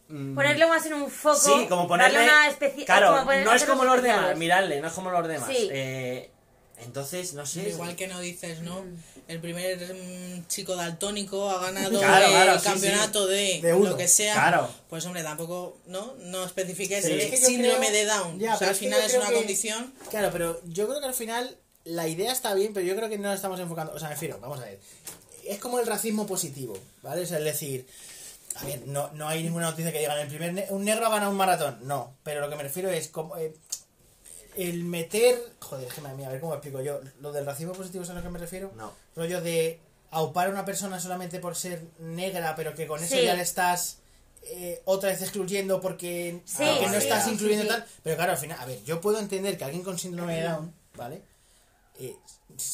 [0.09, 1.35] mm, Ponerlo más en un foco.
[1.37, 2.19] Sí, como ponerle.
[2.19, 2.85] Darle una especie.
[2.85, 5.49] claro, como poner- no es como los demás, miradle, no es como los demás.
[5.49, 5.67] Sí.
[5.71, 6.31] Eh,
[6.79, 7.69] entonces, no sé.
[7.69, 8.83] Igual que no dices, ¿no?
[9.27, 13.97] El primer mm, chico daltónico ha ganado Claro, el claro, sí, campeonato de, De lo
[13.97, 14.33] que sea.
[14.35, 14.69] Claro.
[14.89, 16.13] Pues hombre, tampoco, ¿no?
[16.19, 17.11] No especifiques Sí.
[17.13, 18.39] el Es que síndrome creo- de Down.
[18.39, 19.93] Ya, o sea, al es que final es creo una que- condición.
[20.09, 23.17] Claro, pero yo creo que al final la idea está bien, pero yo creo que
[23.17, 23.93] no la estamos enfocando.
[23.93, 24.79] O sea, me refiero, vamos a ver.
[25.47, 27.21] Es como el racismo positivo, ¿vale?
[27.23, 27.87] O sea, es decir,
[28.55, 31.09] a ver, no, no hay ninguna noticia que digan el primer ne- un negro ha
[31.09, 31.79] ganado un maratón.
[31.83, 33.53] No, pero lo que me refiero es como eh,
[34.55, 35.37] el meter.
[35.59, 36.99] Joder, déjame a mí, a ver cómo explico yo.
[37.21, 38.71] Lo del racismo positivo es a lo que me refiero.
[38.75, 38.91] No.
[39.15, 39.79] Rollo de
[40.11, 43.23] aupar a una persona solamente por ser negra, pero que con eso Sí.
[43.23, 43.97] ya le estás
[44.43, 47.69] eh, otra vez excluyendo porque, Sí, porque no sí, estás sí, incluyendo sí.
[47.69, 47.85] tal.
[48.03, 50.73] Pero claro, al final, a ver, yo puedo entender que alguien con síndrome de Down,
[50.95, 51.21] ¿vale?
[51.99, 52.15] Eh,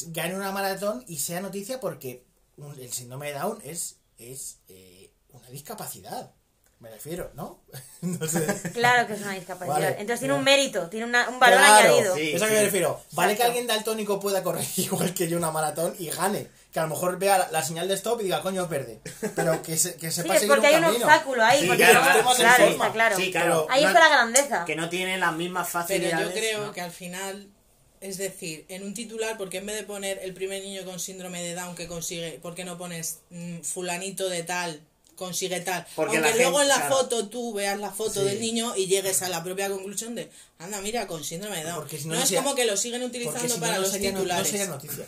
[0.07, 2.23] gane una maratón y sea noticia porque
[2.57, 6.31] un- el síndrome de Down es, es eh, una discapacidad.
[6.79, 7.63] Me refiero, ¿no?
[8.01, 8.45] no sé.
[8.73, 9.73] Claro que es una discapacidad.
[9.73, 12.15] Vale, Entonces tiene un mérito, tiene una- un valor Claro, añadido.
[12.15, 12.33] sí.
[12.33, 13.01] Eso a que me refiero.
[13.11, 16.49] Vale que alguien daltónico pueda correr igual que yo una maratón y gane.
[16.73, 18.99] Que a lo mejor vea la, la señal de stop y diga, coño, verde.
[19.35, 21.61] Pero que, se, que Sí, sepa es seguir porque un hay un obstáculo ahí.
[21.61, 23.15] Sí, porque claro, no- claro, está claro.
[23.15, 23.67] Sí, claro.
[23.69, 24.65] Ahí No- está la grandeza.
[24.65, 26.27] Que no tiene las mismas Pero facilidades.
[26.27, 26.71] yo creo ¿no?
[26.73, 27.47] que al final,
[28.03, 31.41] es decir, en un titular, porque en vez de poner el primer niño con síndrome
[31.41, 34.81] de Down que consigue, ¿por qué no pones mm, fulanito de tal?
[35.15, 36.95] consigue tal Porque aunque la luego gente- en la claro.
[36.95, 38.25] foto tú veas la foto Sí.
[38.25, 41.75] del niño y llegues a la propia conclusión de anda mira con síndrome de Down
[41.81, 43.81] Porque si no, no, no es como que lo siguen utilizando si no, para no
[43.81, 45.05] los sería, no- no titulares sería noticia.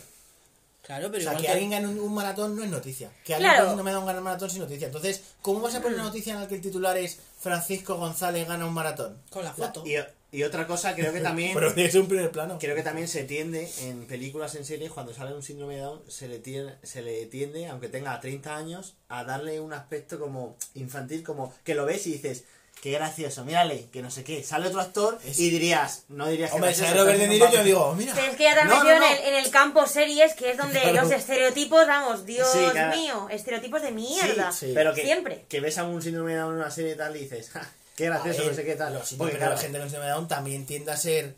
[0.82, 3.10] claro pero O sea, igual que que- alguien gane un, un maratón no es noticia.
[3.24, 3.64] Que alguien Claro.
[3.64, 4.86] con síndrome de Down gane un maratón sin noticia.
[4.86, 8.46] Entonces, ¿cómo vas a poner una noticia en la que el titular es Francisco González
[8.46, 9.20] gana un maratón?
[9.30, 9.96] con la foto Y,
[10.32, 11.54] y otra cosa, creo que también.
[11.54, 12.58] Pero es un primer plano.
[12.60, 16.02] Creo que también se tiende en películas, en series, cuando sale un síndrome de Down,
[16.08, 20.56] se le tiende, se le tiende, aunque tenga 30 años, a darle un aspecto como
[20.74, 22.44] infantil, como que lo ves y dices,
[22.82, 24.42] qué gracioso, mírale, que no sé qué.
[24.44, 27.64] Sale otro actor Es- y dirías, no dirías que Hombre, sale Robert De Niro yo
[27.64, 28.12] digo, mira.
[28.14, 29.28] Pero es que ya te han No, metido no, En, el, no.
[29.28, 31.02] en el campo series, que es donde Claro.
[31.02, 32.94] los estereotipos, vamos, Dios Sí, claro.
[32.96, 34.52] mío, estereotipos de mierda.
[34.52, 34.72] sí.
[34.74, 35.46] Pero que, Siempre.
[35.48, 37.66] que ves a un síndrome de Down en una serie y tal y dices, "Ja,
[37.96, 38.94] qué gracioso, ver, no sé qué tal.
[38.94, 41.34] los Porque, claro, la gente con síndrome de Down también tiende a ser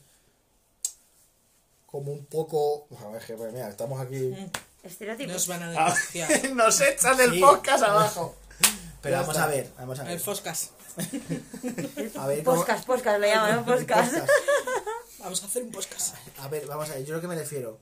[1.87, 2.87] como un poco.
[3.05, 4.35] A ver, que, pues, mira, estamos aquí.
[4.83, 5.33] Estereotipos.
[5.33, 7.41] nos van a Ah, denunciar nos echan del Sí.
[7.41, 8.37] podcast abajo.
[9.03, 9.45] Pero vamos está.
[9.45, 10.13] a ver, vamos a ver.
[10.13, 10.71] el Foscas
[12.17, 13.65] A ver, cómo- Podcast, podcast, lo llaman, ¿no?
[13.65, 14.13] Podcast.
[14.13, 14.31] Podcast.
[15.21, 17.79] vamos a hacer un podcast A ver, vamos a ver, yo lo que me refiero.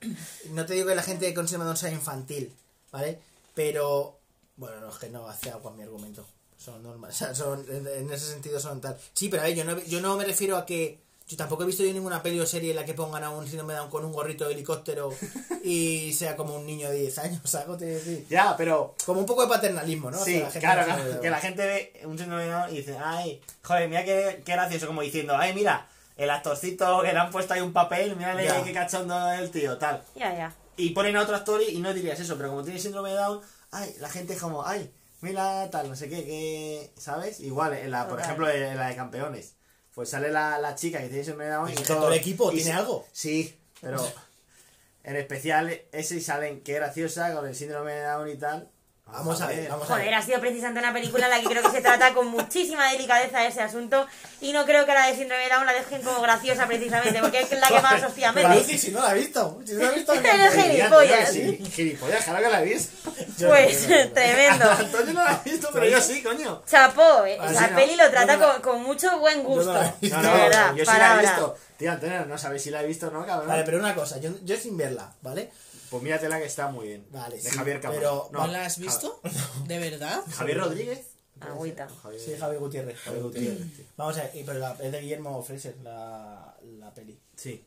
[0.51, 2.55] No te digo que la gente con síndrome de Down sea infantil,
[2.93, 3.19] ¿vale?
[3.55, 4.19] Pero.
[4.57, 6.27] Bueno, no, es que no hace agua mi argumento.
[6.59, 7.17] Son normales.
[7.23, 8.97] O sea, son, en, ese sentido son tal.
[9.15, 11.67] Sí, pero a ver, yo no, yo no me refiero a que Yo tampoco he
[11.67, 13.91] visto yo ninguna peli o serie en la que pongan a un síndrome de Down
[13.91, 15.11] con un gorrito de helicóptero
[15.65, 17.77] y sea como un niño de 10 años, ¿sabes?
[17.79, 18.27] Te decir?
[18.31, 20.23] Ya, pero Como un poco de paternalismo, ¿no?
[20.23, 22.73] Sí, Hacia la gente claro, de claro, que la gente ve un síndrome de Down
[22.73, 27.13] y dice, ay, joder, mira qué, qué gracioso, como diciendo, ay, mira, el actorcito que
[27.13, 28.63] le han puesto ahí un papel, Ya.
[28.63, 30.03] qué cachondo el tío, tal.
[30.15, 30.55] Ya, ya.
[30.77, 33.17] Y ponen a otro actor y, y no dirías eso, pero como tiene síndrome de
[33.17, 33.41] Down,
[33.73, 34.91] ay, la gente es como, ay,
[35.21, 37.41] mira tal, no sé qué, que, ¿sabes?
[37.41, 39.57] Igual, en la, por ejemplo, en la de campeones,
[39.95, 42.53] pues sale la, la chica que tiene de Down y Es que todo el equipo
[42.53, 43.07] y tiene algo.
[43.13, 44.07] Sí, pero
[45.05, 48.71] en especial ese y salen, qué graciosa, con el síndrome de Down y tal.
[49.09, 50.15] Vamos a ver, vamos a Joder, ver.
[50.15, 53.47] ha sido precisamente una película en la que creo que se trata con muchísima delicadeza
[53.47, 54.05] ese asunto
[54.41, 57.41] y no creo que la de síndrome de Down la dejen como graciosa precisamente porque
[57.41, 58.33] es la que más hostia.
[58.33, 59.61] Lucy, si no la he visto.
[59.65, 60.13] Si no la he visto.
[60.25, 61.31] Eres gilipollas.
[61.33, 63.11] Sí, gilipollas, claro que la visto.
[63.47, 64.71] Pues tremendo.
[64.79, 66.63] Antonio no la ha visto, pero yo sí, coño.
[66.69, 67.39] Chapó, eh.
[67.41, 67.77] Ah, no.
[67.77, 69.73] peli lo trata con, con mucho buen gusto.
[69.73, 71.57] de no, verdad, yo sí la he visto.
[71.77, 73.49] Tío, Antonio, no sabes si la he visto o no, cabrón.
[73.49, 75.51] Vale, pero una cosa, yo, yo sin verla, ¿vale?
[75.91, 77.07] Pues míratela que está muy bien.
[77.11, 78.01] Vale, De sí, Javier Cámara.
[78.01, 79.21] pero- ¿No la has visto?
[79.67, 80.23] ¿De verdad?
[80.31, 81.01] Javier Rodríguez.
[81.41, 81.87] Agüita.
[82.03, 82.99] Javier, Sí, Javier Gutiérrez.
[82.99, 83.85] Javier Gutiérrez, tío.
[83.97, 87.19] Vamos a ver, y- pero la, es de Guillermo Fraser, la, la peli.
[87.37, 87.65] Sí.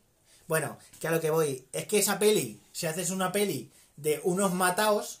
[0.48, 4.20] Bueno, que a lo que voy, es que esa peli, si haces una peli de
[4.24, 5.20] unos mataos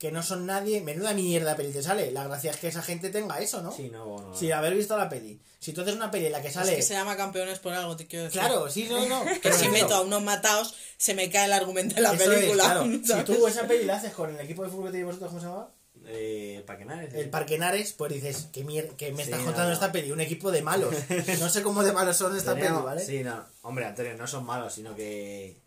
[0.00, 2.10] que no son nadie, menuda mierda peli te sale.
[2.10, 3.70] La gracia es que esa gente tenga eso, ¿no?
[3.70, 4.34] Sí, no, no.
[4.34, 5.38] Sin haber visto la peli.
[5.58, 6.74] Si tú haces una peli en la que Es sale...
[6.74, 8.40] que se llama campeones por algo, te quiero decir.
[8.40, 9.22] Claro, sí, no, no.
[9.42, 12.38] Que si meto a unos matados, se me cae el argumento de la eso es,
[12.38, 12.64] película.
[12.64, 12.86] claro.
[13.04, 15.40] Si tú esa peli la haces con el equipo de fútbol que tenéis vosotros, ¿cómo
[15.42, 15.68] se llama?
[16.06, 17.12] Eh, Paquenares.
[17.12, 19.74] El Parque Henares, pues dices, que, mier que me Sí, estás no, contando no.
[19.74, 20.10] esta peli?
[20.12, 20.94] Un equipo de malos.
[21.40, 23.04] No sé cómo de malos son esta peli, Teníamos- ¿vale?
[23.04, 23.44] Sí, no.
[23.60, 25.60] Hombre, Antonio, no son malos, sino que.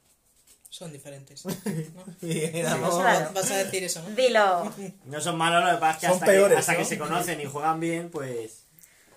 [0.74, 1.46] Son diferentes.
[1.46, 1.54] ¿no?
[2.20, 3.32] Claro.
[3.32, 4.10] Vas a decir eso, ¿no?
[4.16, 4.74] Dilo.
[5.06, 6.78] No son malos, lo que pasa es que hasta, peores, que, hasta ¿no?
[6.80, 8.63] que se conocen y juegan bien, pues.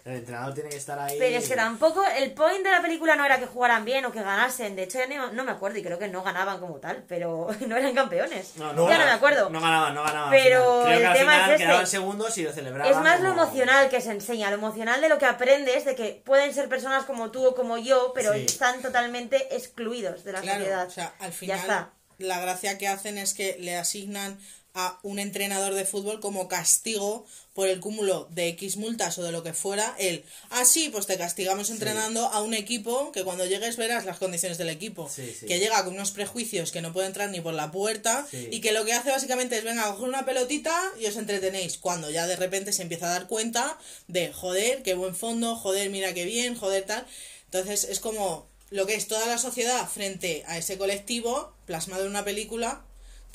[0.06, 1.16] El entrenador tiene que estar ahí.
[1.18, 4.12] Pero es que tampoco, el point de la película no era que jugaran bien o
[4.12, 4.76] que ganasen.
[4.76, 7.48] De hecho, ya no, no me acuerdo y creo que no ganaban como tal, pero
[7.66, 8.52] no eran campeones.
[8.54, 9.50] No, ya no, no me acuerdo.
[9.50, 10.30] No ganaban, no ganaban.
[10.30, 10.82] Pero.
[10.84, 11.64] Creo el que al tema final es este.
[11.66, 12.92] quedaban segundos y lo celebraban.
[12.92, 16.22] Es más lo emocional que se enseña, lo emocional de lo que aprendes, de que
[16.24, 18.44] pueden ser personas como tú o como yo, pero Sí.
[18.46, 20.86] están totalmente excluidos de la Claro, sociedad.
[20.86, 21.90] o sea, al Ya final está.
[22.18, 24.38] la gracia que hacen es que le asignan
[24.78, 29.32] a un entrenador de fútbol como castigo por el cúmulo de X multas o de
[29.32, 33.46] lo que fuera, el, ah, sí, pues te castigamos entrenando a un equipo que cuando
[33.46, 35.46] llegues verás las condiciones del equipo, Sí, sí.
[35.46, 38.72] que llega con unos prejuicios que no puede entrar ni por la puerta y que
[38.72, 42.36] lo que hace básicamente es, venga, coger una pelotita y os entretenéis, cuando ya de
[42.36, 46.54] repente se empieza a dar cuenta de, joder, qué buen fondo, joder, mira qué bien,
[46.54, 47.06] joder, tal.
[47.46, 52.10] Entonces es como lo que es toda la sociedad frente a ese colectivo plasmado en
[52.10, 52.84] una película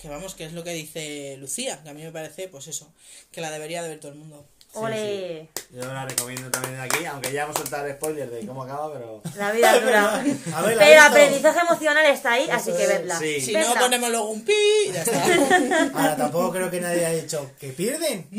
[0.02, 2.92] que vamos, que es lo que dice Lucía, que a mí me parece, pues eso,
[3.32, 4.46] que la debería de ver todo el mundo.
[4.74, 8.64] Ole, Yo la recomiendo también de aquí, aunque ya hemos soltado el spoiler de cómo
[8.64, 9.22] acaba, pero.
[9.36, 10.14] la vida es dura.
[10.16, 11.02] A ver, ¿la Pero el visto?
[11.10, 13.20] aprendizaje emocional está ahí, así que vedla.
[13.20, 13.42] Sí.
[13.42, 13.74] Si Vedla.
[13.76, 14.54] no, ponemos luego un pi
[14.88, 15.92] y ya está.
[15.94, 18.30] Ahora tampoco creo que nadie haya dicho que pierden.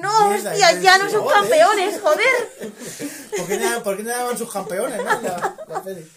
[0.00, 1.40] No, hostia, ya que- no son joder.
[1.40, 2.48] campeones, joder.
[3.36, 5.04] ¿Por qué, no, ¿Por qué no daban sus campeones, no?
[5.22, 6.08] La, la peli.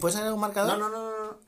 [0.00, 0.78] ¿Puedes hacer un marcador?
[0.78, 1.38] No, no, no, no.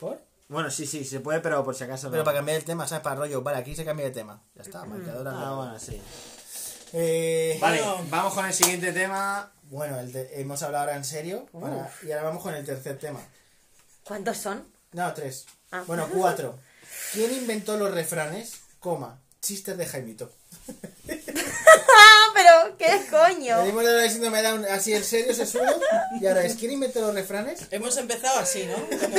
[0.00, 0.18] ¿Por?
[0.54, 2.12] Bueno, sí, sí, se puede, pero por si acaso no.
[2.12, 3.02] Pero para cambiar el tema, ¿sabes?
[3.04, 3.42] Para rollo.
[3.42, 4.40] Vale, aquí se cambia de tema.
[4.54, 5.28] Ya está, marcador.
[5.28, 6.00] al Ah, bueno, sí.
[6.92, 8.06] Eh, Vale, Bueno.
[8.08, 9.52] vamos con el siguiente tema.
[9.64, 11.46] Bueno, el te- hemos hablado ahora en serio.
[11.52, 13.20] para- y ahora vamos con el tercer tema.
[14.04, 14.66] ¿Cuántos son?
[14.92, 15.44] No, tres.
[15.72, 15.82] Ah.
[15.86, 16.58] Bueno, cuatro.
[17.12, 18.52] ¿Quién inventó los refranes?
[18.78, 19.18] Coma.
[19.42, 20.30] Chistes de Jaimito.
[22.34, 23.58] Pero qué coño.
[23.58, 25.66] Venimos de la síndrome de Down así en serio, se sube.
[26.20, 27.60] Y ahora es, ¿quién inventó los refranes?
[27.70, 28.74] Hemos empezado así, ¿no?
[28.74, 29.16] Como,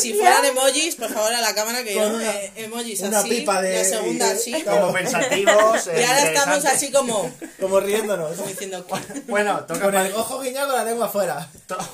[0.00, 3.28] si fueran emojis, por favor a la cámara que yo, una- eh, emojis una así,
[3.28, 4.52] pipa de- la segunda así.
[4.64, 5.86] Como pensativos.
[5.86, 6.64] Y ahora estamos interesantes.
[6.66, 7.30] así como,
[7.60, 8.36] Como riéndonos.
[8.36, 8.86] como diciendo,
[9.26, 11.48] Bueno, toca Con el ojo guiñado con la lengua afuera.
[11.66, 11.84] toca-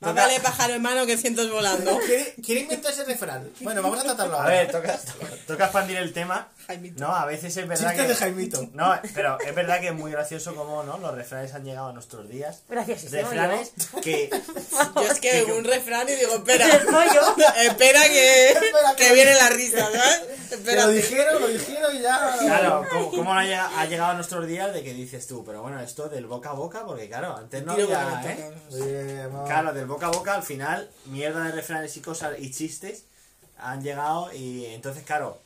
[0.00, 1.98] vale pájaro en mano que cientos volando.
[2.44, 3.50] ¿Quién, inventó ese refrán?
[3.60, 4.54] Bueno, vamos a tratarlo A ahora.
[4.54, 4.98] ver, toca,
[5.46, 6.48] toca expandir el tema.
[6.66, 7.00] Jaimito.
[7.00, 8.08] No, a veces es verdad Chistes que.
[8.08, 8.68] de Jaimito.
[8.74, 10.98] No, pero es verdad que es muy gracioso cómo ¿no?
[10.98, 12.62] los refranes han llegado a nuestros días.
[12.68, 14.30] Graciosísimo, Refranes que.
[14.96, 16.66] Yo es que un refrán y digo, espera,
[17.62, 20.76] espera que, Espera, que viene la risa, ¿sabes?
[20.76, 22.36] Lo dijeron, lo dijeron y ya.
[22.38, 25.44] Claro, ¿cómo, cómo no ha llegado, ha llegado a nuestros días de que dices tú?
[25.44, 28.32] Pero bueno, esto del boca a boca, porque claro, antes no Tiro había.
[28.32, 28.52] ¿eh?
[28.72, 29.28] Oye.
[29.46, 33.04] Claro, del boca a boca al final, mierda de refranes y cosas y chistes
[33.58, 35.40] han llegado y entonces, claro,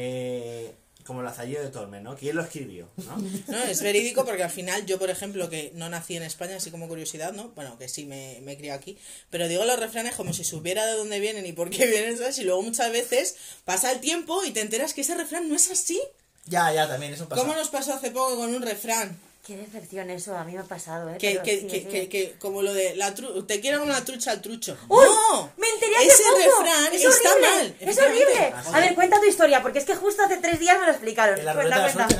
[0.00, 2.14] eh, como el azallo de Tormes, ¿no?
[2.16, 2.88] ¿Quién lo escribió?
[2.98, 3.16] ¿no?
[3.48, 6.70] No, es verídico porque al final yo, por ejemplo, que no nací en España, así
[6.70, 7.48] como curiosidad, ¿no?
[7.56, 8.96] Bueno, que sí me, me he criado aquí,
[9.30, 12.38] pero digo los refranes como si supiera de dónde vienen y por qué vienen, ¿sabes?
[12.38, 13.34] Y luego muchas veces
[13.64, 16.00] pasa el tiempo y te enteras que ese refrán no es así.
[16.46, 17.42] Ya, ya, también, eso pasa.
[17.42, 19.18] ¿Cómo nos pasó hace poco con un refrán?
[19.48, 21.16] Qué decepción eso, a mí me ha pasado, ¿eh?
[21.18, 21.86] Que, que, sí, que, sí.
[21.86, 24.76] que, que como lo de la tru te quiero la trucha al trucho.
[24.88, 25.06] ¡Uy!
[25.06, 25.50] ¡No!
[25.56, 26.62] Me enteré hace Ese poco.
[26.62, 27.66] refrán es está horrible, mal.
[27.80, 28.32] Es efectivamente.
[28.34, 28.76] horrible.
[28.76, 31.38] A ver, cuenta tu historia, porque es que justo hace tres días me lo explicaron.
[31.38, 32.16] En la suerte,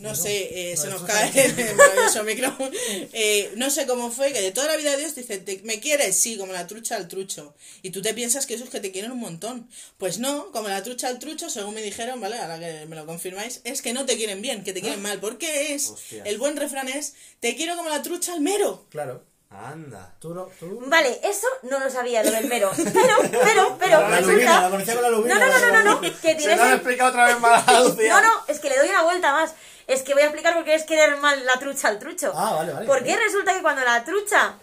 [0.00, 0.14] ¿no?
[0.14, 2.56] Sé, eh, No, se nos cae el maravilloso micro.
[3.12, 5.80] Eh, no sé cómo fue, que de toda la vida de Dios dice, "¿Te- ¿me
[5.80, 6.16] quieres?
[6.16, 7.54] Sí, como la trucha al trucho.
[7.82, 9.68] Y tú te piensas que eso es que te quieren un montón.
[9.98, 12.36] Pues no, como la trucha al trucho, según me dijeron, ¿vale?
[12.38, 15.20] Ahora que me lo confirmáis, es que no te quieren bien, que te quieren mal.
[15.20, 16.22] Porque es, Hostia.
[16.24, 18.86] el buen refrán es, te quiero como la trucha al mero.
[18.90, 19.24] Claro.
[19.50, 20.12] Anda.
[20.20, 20.44] Tú no.
[20.60, 20.82] Tú.
[20.86, 22.70] Vale, eso no lo sabía, lo del mero.
[22.76, 24.70] Pero, pero, pero, La lubina, la resulta...
[24.70, 25.34] conocía con la lubina.
[25.38, 27.40] No, no, no, no, no, no, que Se tienes lo han el- explicado otra vez
[27.40, 28.12] mal a Lucía.
[28.12, 29.54] No, no, es que le doy una vuelta más.
[29.86, 32.30] Es que voy a explicar por qué es querer mal la trucha al trucho.
[32.36, 32.86] Ah, vale, vale.
[32.86, 34.56] Porque resulta que cuando la trucha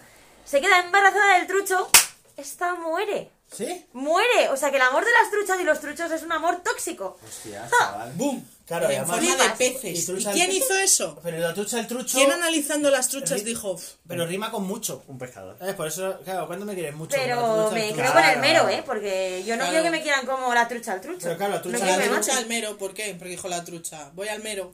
[0.46, 1.90] se queda embarazada del trucho,
[2.38, 3.32] esta muere.
[3.52, 3.88] ¿Sí?
[3.94, 4.50] Muere.
[4.50, 7.18] O sea que el amor de las truchas y los truchos es un amor tóxico.
[7.28, 8.12] Hostia, chaval.
[8.14, 8.48] ¡Boom!
[8.66, 9.84] Claro, en además- forma de peces.
[9.84, 11.20] Y ¿Y, trucha al quién hizo eso?
[11.22, 12.18] Pero la trucha del trucho.
[12.18, 15.04] ¿Quién analizando las truchas dijo, "Uf, Pero rima con mucho.
[15.08, 15.56] Un pescador.
[15.60, 15.76] ¿Sabes?
[15.76, 17.16] Por eso, claro, ¿cuándo me quieres mucho?
[17.16, 18.82] Pero trucha me creo con el mero, ¿eh?
[18.84, 19.70] Porque yo no Claro.
[19.70, 21.20] quiero que me quieran como la trucha al trucho.
[21.22, 22.78] Pero claro, la No trucha quiero la trucha al mero?
[22.78, 23.14] ¿Por qué?
[23.18, 24.74] Porque dijo la trucha, voy al mero,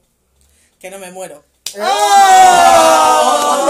[0.79, 1.43] que no me muero.
[1.79, 3.67] ¡Oh!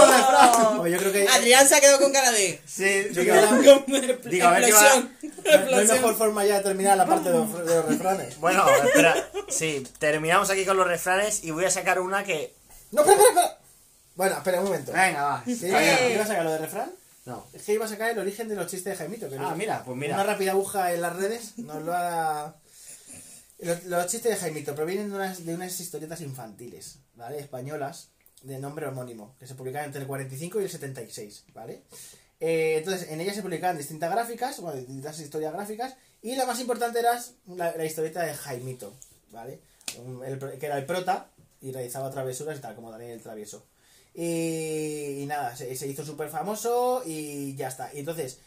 [0.78, 1.28] Pues yo creo que.
[1.28, 2.60] Adrián se ha quedado con cara de...
[2.66, 5.02] Sí, Yo digo, creo que- Con Digo, a ver qué va-.
[5.70, 8.38] No hay mejor forma ya de terminar la parte de los, de los refranes.
[8.38, 9.14] Bueno, espera.
[9.48, 12.54] Sí, terminamos aquí con los refranes y voy a sacar una que.
[12.90, 13.58] No, espera, espera, espera.
[14.14, 14.92] Bueno, espera un momento.
[14.92, 15.42] Venga, va.
[15.44, 15.58] ¿Sí?
[15.64, 16.12] Eh.
[16.14, 16.90] ¿Ibas a sacar lo de refrán?
[17.24, 17.46] No.
[17.52, 19.28] Es que iba a sacar el origen de los chistes de Jaimito.
[19.28, 20.14] Que Ah, mira, pues mira.
[20.14, 22.54] Una rápida aguja en las redes nos lo ha...
[23.62, 27.38] Los, los chistes de Jaimito provienen de unas, de unas historietas infantiles, ¿vale?
[27.38, 28.08] Españolas,
[28.42, 31.82] de nombre homónimo, que se publicaban entre el 45 y el 76, ¿vale?
[32.40, 36.58] Eh, entonces, en ellas se publicaban distintas gráficas, bueno, distintas historias gráficas, y la más
[36.60, 38.92] importante era la, la historieta de Jaimito,
[39.30, 39.60] ¿vale?
[39.98, 41.28] Un- el que era el prota
[41.60, 43.64] y realizaba travesuras y tal, como Daniel el Travieso.
[44.14, 47.94] Y, y nada, se, se hizo súper famoso y ya está.
[47.94, 48.38] Y entonces,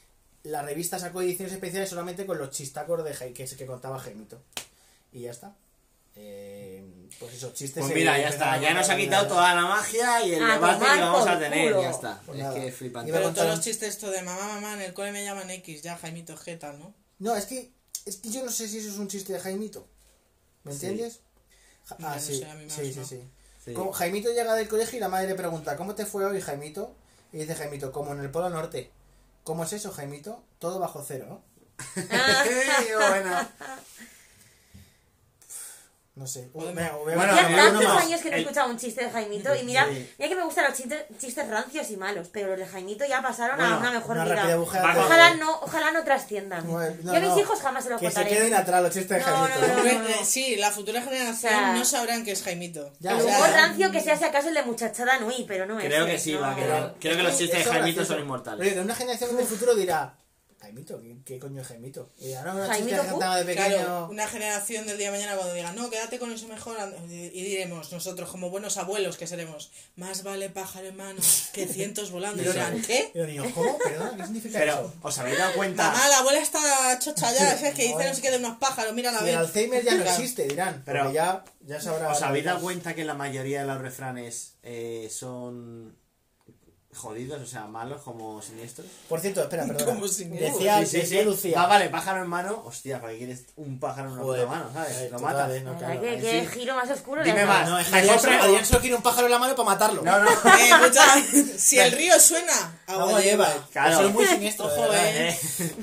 [0.43, 4.41] la revista sacó ediciones especiales solamente con los chistacos de que, que contaba Jaimito.
[5.15, 5.55] Y ya está.
[6.17, 6.85] Eh,
[7.19, 7.81] pues esos chistes.
[7.83, 8.57] Pues mira, ya está.
[8.59, 11.69] Ya nos ha quitado toda la magia y el A debate que vamos a tener.
[11.71, 11.81] culo.
[11.81, 12.21] Ya está.
[12.25, 12.55] Pues es nada.
[12.55, 13.11] que es flipante.
[13.11, 15.97] Pero todos los chistes esto de mamá, mamá, en el cole me llaman X, ya
[15.97, 16.93] Jaimito Jeta, ¿no?
[17.19, 17.71] No, es que,
[18.05, 19.87] es que yo no sé si eso es un chiste de Jaimito.
[20.63, 20.87] ¿Me Sí.
[20.87, 21.21] entiendes?
[21.91, 23.21] Ah, no sí, sé, a mí me sí, sí, sí.
[23.63, 23.73] Sí.
[23.73, 26.95] Como Jaimito llega del colegio y la madre le pregunta, ¿cómo te fue hoy, Jaimito?
[27.31, 28.91] Y dice Jaimito, como en el Polo Norte.
[29.43, 30.43] ¿Cómo es eso, Jaimito?
[30.59, 31.43] Todo bajo cero, ¿no?
[31.95, 33.47] Qué bueno.
[36.15, 36.43] No sé.
[36.53, 38.03] Podemos- Venga, voy a Bueno, Ya mira, tantos más.
[38.05, 40.09] años que no he escuchado un chiste de Jaimito y mira, Sí.
[40.17, 43.21] mira que me gustan los chistes, chistes rancios y malos, pero los de Jaimito ya
[43.21, 44.57] pasaron a Bueno, una mejor Una vida.
[44.57, 46.65] Ojalá no, ojalá no trasciendan.
[46.71, 47.39] Bueno, no, Yo a mis no.
[47.39, 48.35] hijos jamás se los Que se contaré.
[48.37, 49.59] queden atrás los chistes de No, Jaimito.
[49.59, 50.25] no, no, Hombre, no.
[50.25, 52.93] sí, la futura generación O sea, no sabrán que es Jaimito.
[52.99, 55.65] Ya, el O sea, humor rancio que sea si acaso el de muchachada Nui, pero
[55.65, 56.39] no Creo ese, que sí, no.
[56.39, 58.73] va, creo, creo que los chistes de Jaimito son inmortales.
[58.73, 60.15] Que una generación del futuro dirá,
[60.65, 62.09] Jaimito, ¿qué, qué coño es Jaimito?
[62.19, 63.11] Y ahora una Jaimito chica que Fu.
[63.19, 63.75] cantaba de pequeño...
[63.75, 66.75] Claro, una generación del día de mañana cuando diga, no, quédate con eso mejor,
[67.07, 71.21] y diremos nosotros, como buenos abuelos que seremos, más vale pájaro en mano
[71.53, 72.41] que cientos volando.
[72.41, 73.11] Y dirán, ¿qué?
[73.13, 73.77] Y los niños, ¿cómo?
[73.77, 74.17] ¿Perdona?
[74.17, 74.93] ¿Qué significa Pero, eso?
[75.03, 75.83] ¿os habéis dado cuenta?
[75.91, 78.93] Mamá, la abuela está chocha ya, es que dice no sé qué de unos pájaros,
[78.93, 79.37] mira la Si el vez.
[79.47, 80.81] Alzheimer ya no existe, dirán.
[80.83, 82.09] Pero- Pero ya, ya sabrá...
[82.11, 85.95] ¿Os habéis dado cuenta que la mayoría de los refranes eh, son
[86.95, 88.87] jodidos, o sea, malos como siniestros?
[89.09, 89.85] Por cierto, espera, perdona.
[89.85, 91.25] Como si- Decía, Sí, sí, decía sí.
[91.25, 91.61] Lucía...
[91.61, 92.63] Ah, vale, pájaro en mano.
[92.65, 94.69] Hostia, ¿para qué quieres un pájaro en una Joder, puta mano?
[94.73, 95.11] ¿Sabes?
[95.11, 95.51] Lo matas.
[95.51, 96.01] eh, no, La claro.
[96.01, 96.17] sí.
[96.21, 97.69] qué giro más oscuro Dime más.
[97.69, 100.01] No, es Adrián solo, solo quiere un pájaro en la mano para matarlo.
[100.01, 100.29] No, no.
[100.55, 102.53] Eh, si el río suena,
[102.87, 103.47] agua Agua lleva.
[103.49, 103.67] lleva.
[103.71, 103.91] Claro.
[103.93, 105.37] Eso es muy siniestro, Ojo, eh.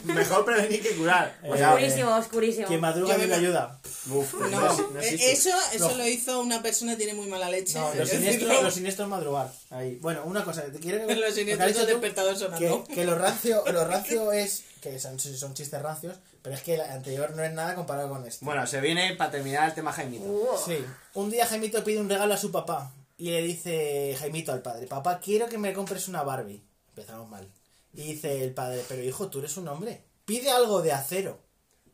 [0.05, 1.37] Mejor prevenir que curar.
[1.43, 1.75] Eh, Cuidado.
[1.75, 2.67] Oscurísimo, oscurísimo.
[2.67, 3.79] Quien madruga me me- ayuda.
[4.11, 5.97] Uf, pues No, no, no eh, eso, eso No.
[5.97, 7.79] lo hizo una persona que tiene muy mala leche.
[7.79, 8.63] No, siniestros, decirlo.
[8.63, 9.53] los siniestros madrugar.
[9.73, 9.97] Ahí.
[10.03, 12.85] Bueno, una cosa, te quiero que Los siniestros despertador sonando.
[12.85, 16.75] que, que lo rancio, lo rancio es que son, son chistes rancios, pero es que
[16.75, 18.45] el anterior no es nada comparado con este.
[18.45, 20.25] Bueno, se viene para terminar el tema Jaimito.
[20.25, 20.85] Uh, Sí.
[21.15, 24.87] Un día Jaimito pide un regalo a su papá y le dice Jaimito al padre,
[24.87, 26.63] papá, quiero que me compres una Barbie.
[26.89, 27.49] Empezamos mal.
[27.95, 30.03] Y dice el padre, pero hijo, tú eres un hombre.
[30.27, 31.41] Pide algo de acero.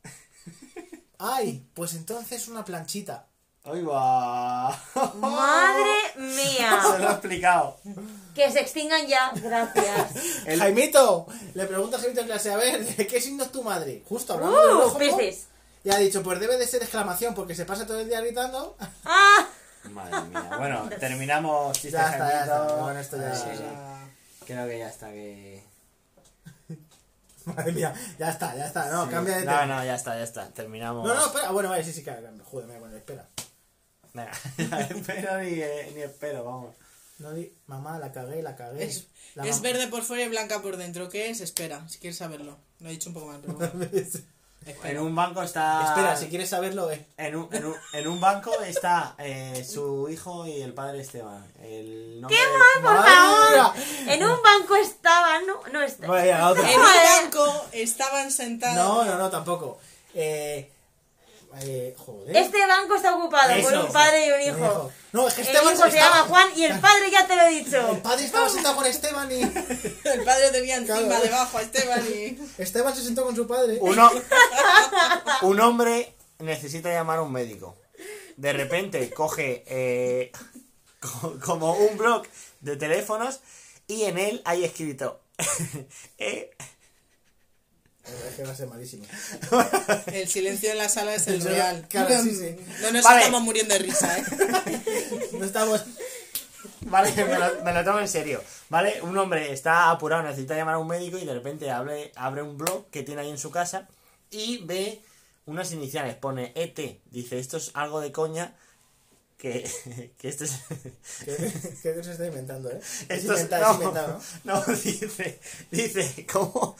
[1.19, 3.28] Ay, pues entonces una planchita.
[3.73, 4.69] ¡Ay, va!
[5.15, 6.81] Madre mía.
[6.91, 7.77] Se lo he explicado.
[8.35, 9.33] Que se extingan ya.
[9.35, 10.13] Gracias.
[10.47, 13.63] El- Jaimito, le pregunta a Jaimito en clase, a ver, ¿de qué signo es tu
[13.63, 14.03] madre?
[14.09, 15.47] Justo hablando Uh, horóscopo, Piscis.
[15.85, 18.77] Y ha dicho, pues debe de ser exclamación, porque se pasa todo el día gritando.
[19.05, 19.47] Ah,
[19.91, 20.51] Madre mía.
[20.59, 23.65] Bueno, terminamos chistes Ya está, ya está, con esto ya sí, sí.
[24.47, 25.63] Creo que ya está, que...
[27.47, 29.11] Madre mía, ya está, ya está, no, Sí.
[29.13, 29.67] cambia de No, tema.
[29.67, 30.49] no, ya está, ya está.
[30.51, 31.07] Terminamos.
[31.09, 33.25] No, no, espera, bueno, vale, sí, sí, claro, joder, bueno, espera.
[34.15, 34.31] Venga,
[34.91, 36.75] espero ni, eh, ni espero, vamos.
[37.19, 38.85] No di- Mamá, la cagué, la cagué.
[38.85, 41.09] Es, La es mam- verde por fuera y blanca por dentro.
[41.09, 41.41] ¿Qué es?
[41.41, 42.57] Espera, si quieres saberlo.
[42.81, 43.73] Lo he dicho un poco mal, pero bueno.
[44.67, 44.91] Espera.
[44.91, 45.85] En un banco está.
[45.89, 47.07] Espera, si quieres saberlo, eh.
[47.17, 51.45] En un, en un, en un banco está eh, su hijo y el padre Esteban.
[51.63, 53.73] El nombre de- Por favor.
[54.09, 56.07] En un banco estaba, no, no está.
[56.51, 56.71] Otra.
[56.71, 58.77] En un banco estaban sentados.
[58.77, 59.79] No, no, no, tampoco.
[60.15, 60.71] Eh,
[61.61, 62.37] eh, joder.
[62.37, 63.87] Este banco está ocupado por Eso.
[63.87, 64.59] un padre y un Un hijo.
[64.73, 64.93] hijo.
[65.13, 67.37] No, es que El Esteban hijo se estaba- llama Juan y el padre ya te
[67.37, 68.01] lo he El dicho.
[68.03, 69.41] padre estaba sentado con Esteban y.
[70.05, 71.23] El padre tenía encima, Claro.
[71.25, 72.39] debajo a Esteban y.
[72.63, 73.79] Esteban se sentó con su padre.
[73.81, 74.11] Uno,
[75.43, 77.77] un hombre necesita llamar a un médico.
[78.37, 80.31] De repente coge eh,
[81.01, 82.25] co- como un blog
[82.61, 83.41] de teléfonos
[83.87, 85.21] y en él hay escrito.
[86.19, 86.51] eh,
[88.29, 89.05] Es que va a ser malísimo.
[90.07, 91.87] El silencio en la sala es el real.
[91.89, 92.57] claro, sí, sí.
[92.83, 93.21] No nos Vale.
[93.21, 94.25] estamos muriendo de risa, ¿eh?
[95.33, 95.85] No estamos.
[96.83, 98.43] Vale, me lo, me lo tomo en serio.
[98.71, 99.01] ¿Vale?
[99.03, 102.57] Un hombre está apurado, necesita llamar a un médico y de repente abre, abre un
[102.59, 103.89] blog que tiene ahí en su casa
[104.31, 105.01] y ve
[105.47, 106.15] unas iniciales.
[106.17, 106.79] Pone ET.
[107.11, 108.55] Dice, esto es algo de coña.
[109.39, 109.71] Que,
[110.19, 110.53] que esto es.
[111.25, 111.37] Que,
[111.95, 112.81] que se está inventando, ¿eh?
[113.09, 114.55] Es Esto es- inventado, es no, inventado, ¿no?
[114.67, 115.41] no, dice.
[115.71, 116.77] Dice, ¿cómo?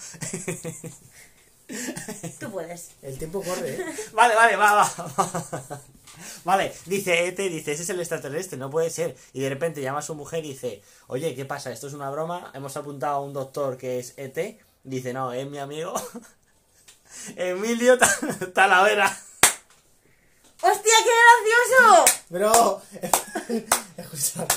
[2.41, 2.91] Tú puedes.
[3.03, 3.85] El tiempo corre, ¿eh?
[4.13, 4.93] Vale, vale, va, va.
[5.19, 5.81] va.
[6.45, 9.17] Vale, dice ET, dice, ese es el extraterrestre, no puede ser.
[9.33, 11.71] Y de repente llama a su mujer y dice, oye, ¿qué pasa?
[11.71, 12.51] ¿Esto es una broma?
[12.55, 14.59] Hemos apuntado a un doctor que es ET.
[14.83, 15.95] Dice, no, es mi amigo.
[17.37, 18.19] Emilio Ta-
[18.53, 19.07] Talavera.
[20.61, 22.05] ¡Hostia, qué gracioso!
[22.31, 22.83] Pero.
[23.97, 24.49] Escúchame.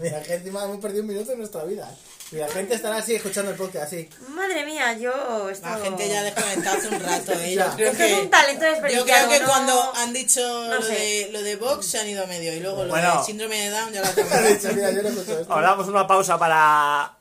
[0.00, 1.94] Mira, que encima hemos perdido un minuto en nuestra vida.
[2.30, 4.06] Y la gente estará así escuchando el podcast, así.
[4.28, 5.66] Madre mía, yo esto...
[5.66, 7.54] La gente ya desconectado hace un rato, ¿eh?
[7.56, 8.20] Yo creo Esto es que...
[8.20, 11.86] un talento Yo creo que no- cuando han dicho no lo, de, lo de Vox
[11.86, 13.14] se han ido a medio y luego lo Bueno.
[13.16, 15.46] del síndrome de Down ya lo Ha esto.
[15.48, 17.16] Ahora damos una pausa para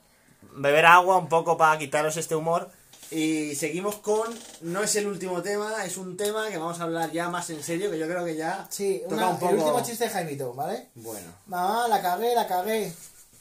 [0.56, 2.70] beber agua, un poco para quitaros este humor.
[3.10, 4.28] Y seguimos con,
[4.60, 7.64] no es el último tema, es un tema que vamos a hablar ya más en
[7.64, 9.52] serio, que yo creo que ya Sí, toca una- un poco...
[9.54, 10.90] el último chiste de Jaimito, ¿vale?
[10.96, 11.30] Bueno.
[11.46, 12.92] Mamá, la cagué, la cagué.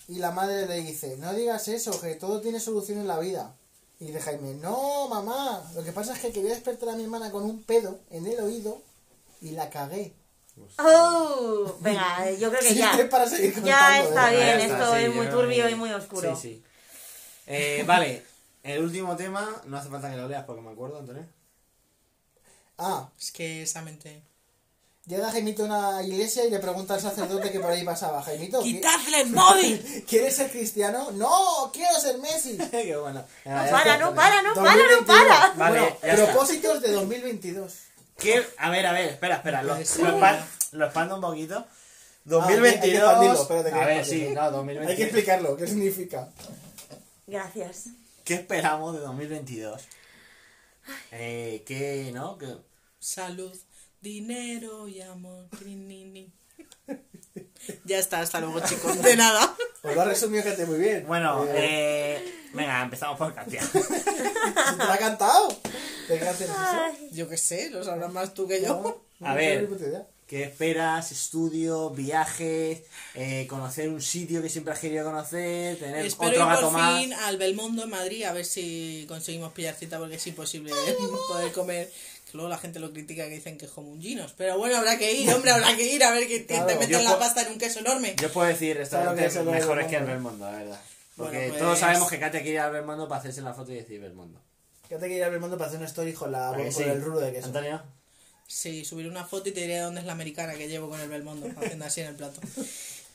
[0.08, 3.54] Y la madre le dice, no digas eso, que todo tiene solución en la vida.
[3.98, 7.30] Y dice Jaime, no, mamá, lo que pasa es que quería despertar a mi hermana
[7.32, 8.82] con un pedo en el oído
[9.40, 10.12] y la cagué.
[10.78, 12.92] Oh, venga, yo creo que Sí, ya.
[12.92, 14.36] es para seguir Ya contando, está ¿eh?
[14.36, 16.36] bien, Ya está, esto sí, es muy turbio que- y muy oscuro.
[16.36, 16.62] Sí, sí.
[17.46, 18.24] Eh, vale,
[18.62, 21.26] el último tema, no hace falta que lo leas porque me acuerdo, Antonio.
[22.78, 24.22] Ah, Es que esa mente...
[25.06, 28.60] llega Jaimito a una iglesia y le pregunta al sacerdote que por ahí pasaba, Jaimito,
[28.60, 30.04] ¿qui- ¡Quitadle el móvil!
[30.08, 31.10] ¿quieres ser cristiano?
[31.12, 32.56] No, quiero ser Messi.
[32.70, 33.24] Qué bueno.
[33.44, 35.06] No para, no para, no para, no 2022.
[35.06, 35.50] para.
[35.54, 36.24] Vale, Bueno, ya está.
[36.26, 37.72] propósitos de 2022.
[38.18, 38.46] ¿Qué?
[38.58, 41.56] A ver, a ver, espera, espera, lo, lo, expando un poquito.
[41.58, 43.40] hay que- hay que 2022.
[43.40, 44.90] espérate, que a ver, sí, no, 2022.
[44.90, 46.28] Hay que explicarlo, ¿qué significa?
[47.26, 47.84] Gracias.
[48.24, 49.82] ¿Qué esperamos de 2022?
[51.12, 52.38] Eh, ¿Qué, no?
[52.38, 52.56] ¿Qué?
[52.98, 53.56] Salud,
[54.06, 55.48] dinero y amor.
[55.64, 56.32] Ni, ni, ni.
[57.84, 59.02] Ya está, hasta luego, chicos.
[59.02, 59.54] De nada.
[59.82, 61.04] Pues lo ha resumido Katia muy bien.
[61.06, 63.60] Bueno, Eh, eh, venga, empezamos por Katia.
[63.72, 65.48] ¿se ¿Te la ha cantado?
[66.08, 67.08] ¿De qué canción es eso?
[67.12, 69.02] Yo qué sé, lo sabrás más tú que yo.
[69.18, 69.68] No, A ver.
[70.28, 71.12] ¿Qué esperas?
[71.12, 72.82] Estudio, viajes,
[73.14, 76.72] eh, conocer un sitio que siempre has querido conocer, tener Espero otro ir gato por
[76.72, 77.00] más.
[77.00, 80.72] fin al Belmondo en Madrid a ver si conseguimos pillar cita porque es imposible
[81.28, 81.92] poder comer.
[82.36, 84.32] Luego la gente lo critica que dicen que jomunginos.
[84.34, 86.72] Pero bueno, habrá que ir, hombre, habrá que ir a ver que te- Claro, te
[86.74, 88.14] yo meten la puedo- pasta en un queso enorme.
[88.20, 88.80] Yo puedo decir Claro que
[89.24, 90.44] restaurantes del mejores que el Belmondo.
[90.50, 90.80] La verdad.
[91.16, 93.72] Porque Bueno, pues- todos sabemos que Katia quiere ir al Belmondo para hacerse la foto
[93.72, 94.40] y decir Belmondo.
[94.86, 96.82] Fíjate que ir al Belmondo para hacer una story con, la, ¿A que con sí?
[96.84, 97.46] el rulo de queso.
[97.46, 97.82] Antonio.
[98.46, 101.08] Sí, subiré una foto y te diré dónde es la americana que llevo con el
[101.08, 102.40] Belmondo, haciendo así en el plato.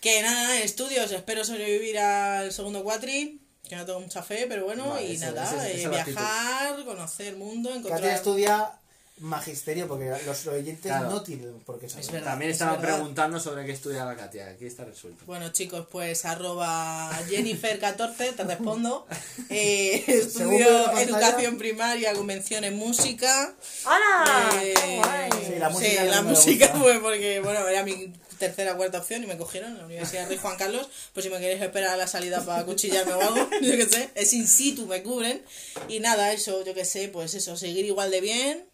[0.01, 4.89] Que nada, estudios, espero sobrevivir al segundo cuatri, que no tengo mucha fe, pero bueno,
[4.89, 8.13] Vale, y esa- nada, esa- esa eh, es viajar, conocer el mundo, Katia encontrar...
[8.15, 8.71] estudia
[9.21, 11.09] magisterio porque los oyentes Claro.
[11.09, 12.05] no tienen por qué saber.
[12.05, 12.31] Es verdad.
[12.31, 12.95] También es estaban verdad.
[12.97, 14.47] preguntando sobre qué estudiaba Katia.
[14.47, 15.23] Aquí está resuelto.
[15.25, 19.07] Bueno chicos, pues arroba Jennifer14, te respondo.
[19.49, 23.53] Eh, estudio educación primaria, convención en música.
[23.85, 24.51] ¡Hola!
[24.63, 25.29] Eh.
[25.45, 29.23] Sí, la música sí, la música fue porque, bueno, era mi tercera o cuarta opción
[29.23, 30.87] y me cogieron en la Universidad Rey Juan Carlos.
[31.13, 34.09] Pues si me queréis esperar a la salida para cuchillarme o algo, yo qué sé,
[34.15, 35.43] es in situ, me cubren.
[35.89, 38.65] Y nada, eso, yo qué sé, pues eso, seguir igual de bien.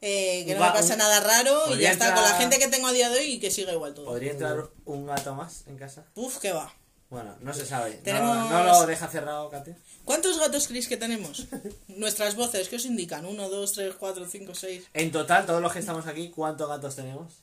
[0.00, 2.40] Eh, que no Va- me pase un- nada raro y ya está con la entrar-
[2.40, 4.06] gente que tengo a día de hoy y que siga igual todo.
[4.06, 6.04] ¿Podría entrar un gato más en casa?
[6.14, 6.72] Uf, que va.
[7.10, 7.96] Bueno, no se sabe.
[7.96, 9.76] No- Tenemos- No, lo deja cerrado, Katia.
[10.04, 11.46] ¿Cuántos gatos creéis que tenemos?
[11.88, 13.26] Nuestras voces, ¿qué os indican?
[13.26, 14.84] ¿Uno, dos, tres, cuatro, cinco, seis?
[14.94, 17.34] En total, todos los que estamos aquí, ¿cuántos gatos tenemos?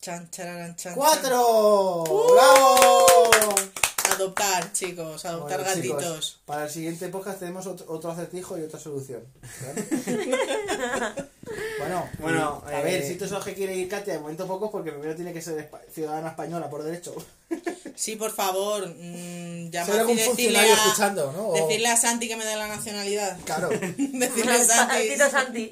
[0.00, 2.02] Chan, chan, ¡Cuatro!
[2.08, 2.32] ¡Uh!
[2.32, 3.54] ¡Bravo!
[4.14, 6.40] Adoptar, chicos, adoptar Bueno, chicos, gatitos.
[6.44, 9.22] para el siguiente podcast tenemos otro, otro acertijo y otra solución.
[11.78, 14.20] bueno, Bueno, y, a ver, eh, si tú sos los que quiere ir Katia, de
[14.20, 17.14] momento poco, porque primero tiene que ser ciudadana española por derecho.
[17.94, 21.48] Sí, por favor, mmm, algún funcionario a, escuchando, ¿no?
[21.48, 23.38] O- decirle a Santi que me dé la nacionalidad.
[23.44, 23.68] Claro.
[23.96, 25.08] decirle a Santi.
[25.10, 25.70] Tito Santi.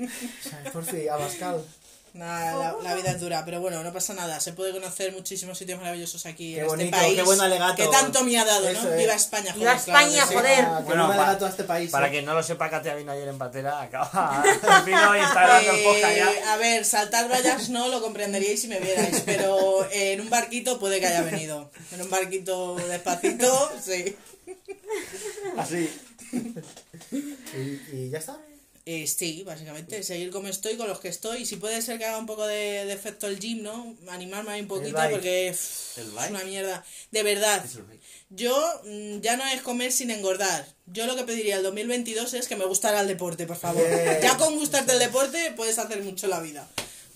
[0.73, 1.65] Por fin, Abascal.
[2.13, 4.41] Nada, la, la vida es dura, pero bueno, no pasa nada.
[4.41, 7.17] Se puede conocer muchísimos sitios maravillosos aquí Qué en bonito, este país.
[7.17, 7.77] qué buen alegato.
[7.77, 8.91] Que tanto me ha dado, Eso ¿no?
[8.91, 8.97] es.
[8.99, 10.35] Viva España, Viva joder, claro España, sí.
[10.35, 10.65] joder.
[10.65, 11.91] Ah, que Bueno, no me pa- alegato a este país.
[11.91, 12.11] Para ¿eh?
[12.11, 14.43] quien no lo sepa, Katia vino ayer en patera, acaba
[14.85, 16.53] vino y está grabando Eh, ya.
[16.53, 20.99] a ver, saltar vallas no lo comprenderíais si me vierais, pero en un barquito puede
[21.01, 21.71] que haya venido.
[21.93, 24.17] En un barquito despacito, sí.
[25.57, 25.89] Así.
[27.13, 28.37] ¿Y, y ya está.
[28.87, 31.45] Eh, sí, básicamente, seguir como estoy, con los que estoy.
[31.45, 33.95] Si puede ser que haga un poco de, de efecto el gym, ¿no?
[34.09, 36.85] Animarme ahí un poquito porque pff, ¿El es una mierda.
[37.11, 37.65] De verdad,
[38.31, 40.67] yo mm, ya no es comer sin engordar.
[40.87, 43.85] Yo lo que pediría el 2022 es que me gustara el deporte, por favor.
[44.23, 46.67] Ya con gustarte el deporte puedes hacer mucho la vida.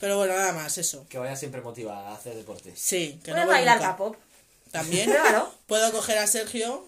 [0.01, 1.07] Pero bueno, nada más, eso.
[1.09, 2.73] Que vaya siempre motiva a hacer deporte.
[2.77, 3.81] Sí, que no Puedes bailar.
[3.81, 4.17] K-pop.
[4.71, 5.55] También Pruébalo.
[5.67, 6.85] puedo coger a Sergio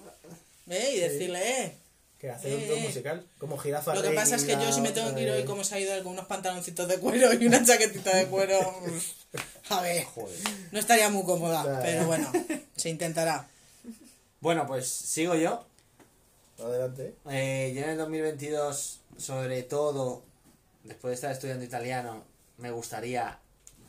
[0.69, 0.93] ¿eh?
[0.95, 1.73] y decirle, eh.
[2.19, 2.87] ¿Qué hacer un Eh, eh.
[2.87, 3.27] musical?
[3.39, 3.95] Como jirafa.
[3.95, 5.81] Lo que pasa es que yo si me tengo que ir hoy como se ha
[5.81, 8.59] ido con unos pantaloncitos de cuero y una chaquetita de cuero,
[9.69, 10.39] a ver, Joder.
[10.73, 12.33] no estaría muy cómoda, pero bueno,
[12.77, 13.49] se intentará.
[14.41, 15.67] Bueno, pues sigo yo.
[16.59, 17.15] Adelante.
[17.29, 20.23] Eh, yo en el 2022, sobre todo,
[20.85, 22.25] después de estar estudiando italiano,
[22.57, 23.39] me gustaría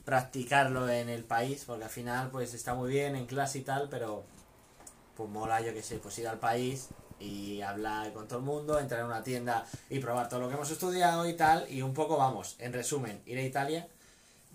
[0.03, 3.87] practicarlo en el país, porque al final pues está muy bien en clase y tal,
[3.89, 4.25] pero
[5.15, 6.87] pues mola, yo que sé, pues ir al país
[7.19, 10.55] y hablar con todo el mundo, entrar en una tienda y probar todo lo que
[10.55, 13.87] hemos estudiado y tal, y un poco vamos, en resumen, ir a Italia.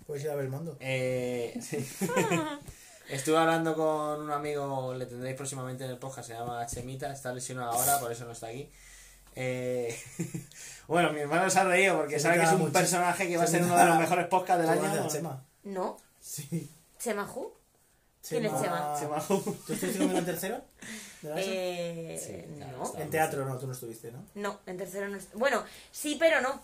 [0.07, 0.77] Puedes ir a ver el mundo.
[0.79, 1.77] Eh, sí.
[3.09, 7.33] Estuve hablando con un amigo, le tendréis próximamente en el podcast, se llama Chemita, está
[7.33, 8.69] lesionado ahora, por eso no está aquí.
[9.35, 9.95] Eh,
[10.87, 13.43] bueno, mi hermano se ha reído porque sabe que es un Chemita, personaje que va
[13.43, 15.01] a ser uno de los mejores podcasts del ¿Cómo año.
[15.01, 15.43] hace Chema?
[15.63, 15.97] No.
[16.21, 16.71] Sí.
[16.97, 17.53] ¿Chema Who?
[18.27, 18.95] ¿Quién es Chema?
[18.97, 19.19] Chema.
[19.27, 20.61] ¿Tú estuviste conmigo en tercero?
[21.37, 23.01] Eh, Sí, claro, no.
[23.01, 24.25] En teatro no, tú no estuviste, ¿no?
[24.35, 25.17] No, en tercero no.
[25.33, 26.61] Bueno, sí, pero no.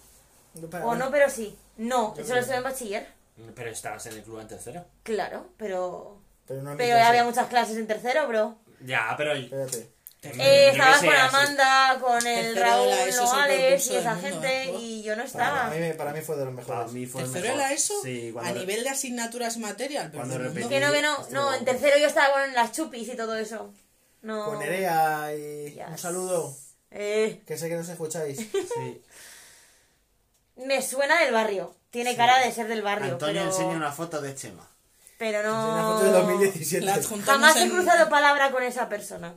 [0.69, 1.57] Para- O no, pero sí.
[1.77, 3.07] No, Yo eso creo lo estuve en bachiller.
[3.55, 4.85] Pero estabas en el club en tercero.
[5.03, 6.17] Claro, pero.
[6.47, 8.57] Pero no en mi Pero había muchas clases en tercero, bro.
[8.85, 9.33] Ya, pero.
[9.33, 9.89] Espérate.
[10.21, 11.17] Eh, estabas con así.
[11.37, 13.57] Amanda, con el Tercero Raúl de la ESO es el Nogales
[13.87, 14.75] peor y esa mundo, gente, ¿eh?
[14.77, 15.69] y yo no Para, estaba.
[15.69, 16.91] mí, me- para mí fue de los Para mejores.
[16.91, 17.57] mí fue ¿Tercero mejor.
[17.57, 17.93] de la ESO?
[18.03, 20.09] Sí, a nivel de asignaturas material.
[20.11, 23.07] pero Cuando repetí- Que no, que no, no, en tercero yo estaba con las chupis
[23.07, 23.73] y todo eso.
[24.21, 24.45] No.
[24.45, 25.87] Con Nerea y Yes.
[25.89, 26.55] un saludo.
[26.91, 28.37] Eh, Que sé que nos escucháis.
[28.51, 29.01] Sí.
[30.57, 31.75] me suena del barrio.
[31.89, 34.67] Tiene cara de ser del barrio, Antonio pero, enseña una foto de Chema.
[35.17, 36.17] pero Es una foto de no.
[36.19, 36.85] 2017.
[36.85, 39.33] La adjuntamos Jamás he en cruzado palabra con esa persona.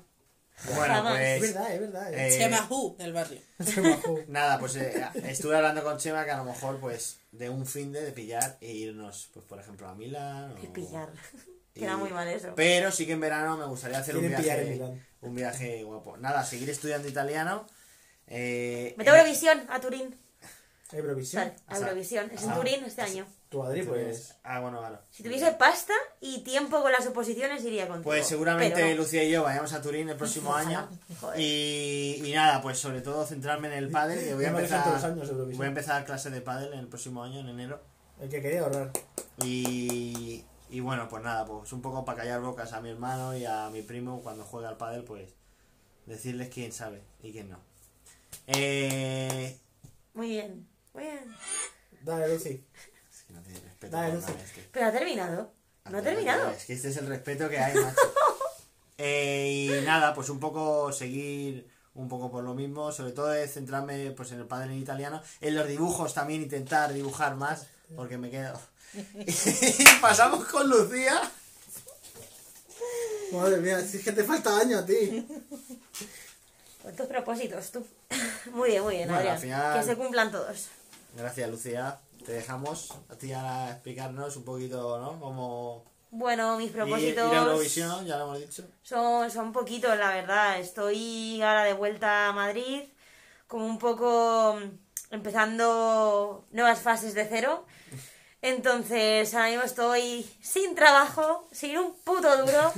[0.76, 1.18] Bueno, Jamás.
[1.20, 1.54] Es pues.
[1.54, 2.12] verdad, es verdad.
[2.14, 2.28] eh.
[2.34, 3.40] eh, Chema Who del barrio.
[4.28, 7.90] Nada, pues eh, estuve hablando con Chema que a lo mejor, pues, de un fin
[7.92, 10.52] de, de pillar e irnos, pues, por ejemplo, a Milán.
[10.52, 11.08] O- pillar.
[11.74, 12.52] Y- Queda muy mal eso.
[12.54, 14.80] Pero sí que en verano me gustaría hacer un viaje,
[15.20, 16.16] un viaje guapo.
[16.16, 17.66] Nada, seguir estudiando italiano.
[18.26, 20.16] Eh, Mete Eurovisión a Turín.
[20.92, 21.42] Eurovisión.
[21.44, 22.30] Sal, a Eurovisión.
[22.34, 23.26] Es en ah, Turín este año.
[23.48, 24.34] Tu Adri, pues.
[24.44, 25.00] Ah, bueno, claro.
[25.10, 28.04] Si tuviese pasta y tiempo con las oposiciones, iría contigo.
[28.04, 28.96] Pues seguramente no.
[28.96, 30.88] Lucía y yo vayamos a Turín el próximo año.
[31.36, 35.02] Y, y nada, pues sobre todo centrarme en el pádel, que voy a empezar, todos
[35.02, 37.80] los años voy a empezar clase de pádel en el próximo año, en enero.
[38.20, 38.90] El que quería ahorrar.
[39.44, 43.44] Y, y bueno, pues nada, pues un poco para callar bocas a mi hermano y
[43.44, 45.30] a mi primo cuando juega al pádel, pues
[46.06, 47.58] decirles quién sabe y quién no.
[48.46, 49.56] Eh,
[50.14, 51.34] Muy bien, muy bien.
[52.02, 52.64] Dale, Lucy.
[53.10, 54.32] es que no tiene respeto Dale, por Lucy.
[54.32, 55.52] nada, es que- Pero ha terminado.
[55.90, 56.50] No ha terminado.
[56.50, 57.96] Es que este es el respeto que hay, macho.
[58.98, 63.48] Eh, y nada, pues un poco seguir un poco por lo mismo, sobre todo de
[63.48, 67.66] centrarme pues en el padre en italiano, en los dibujos también intentar dibujar más,
[67.96, 68.58] porque me quedo.
[68.94, 71.20] Y pasamos con Lucía.
[73.32, 75.26] Madre mía, si es que te falta año a ti.
[76.82, 77.86] Con tus propósitos, tú.
[78.52, 79.38] Muy bien, muy bien, Bueno, Adrián.
[79.40, 80.66] final- Que se cumplan todos.
[81.16, 81.98] Gracias, Lucía.
[82.26, 85.18] Te dejamos a ti ahora explicarnos un poquito, ¿no?
[85.20, 88.64] Cómo Bueno, mis ir, ir propósitos a Eurovisión, ya lo hemos dicho.
[88.82, 90.58] son, son poquitos, la verdad.
[90.60, 92.82] Estoy ahora de vuelta a Madrid,
[93.46, 94.60] como un poco
[95.12, 97.64] empezando nuevas fases de cero.
[98.40, 102.72] Entonces, ahora mismo estoy sin trabajo, sin un puto duro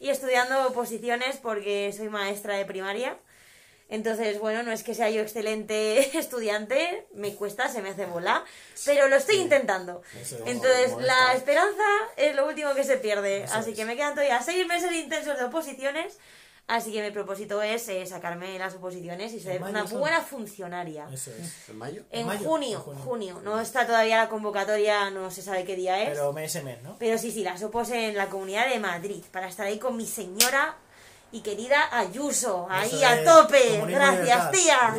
[0.00, 3.18] y estudiando oposiciones porque soy maestra de primaria.
[3.90, 8.42] Entonces, bueno, no es que sea yo excelente estudiante, me cuesta, se me hace bola,
[8.86, 10.00] pero lo estoy intentando.
[10.18, 10.32] Es.
[10.46, 11.84] Entonces, la esperanza
[12.16, 13.42] es lo último que se pierde.
[13.42, 13.76] Eso así es.
[13.76, 16.16] que me quedan todavía seis meses intensos de oposiciones.
[16.68, 20.00] Así que mi propósito es eh, sacarme las oposiciones y ser mayo una son?
[20.00, 21.08] buena funcionaria.
[21.12, 21.68] Eso es.
[21.68, 22.02] ¿En mayo?
[22.10, 23.02] En mayo, junio, en junio.
[23.04, 23.40] junio.
[23.42, 26.10] No está todavía la convocatoria, no se sabe qué día es.
[26.10, 26.96] Pero ese mes, ¿no?
[26.98, 30.06] Pero sí, sí, las opos en la comunidad de Madrid, para estar ahí con mi
[30.06, 30.76] señora
[31.32, 33.82] y querida Ayuso, ahí Eso a tope.
[33.86, 34.94] Gracias, tía.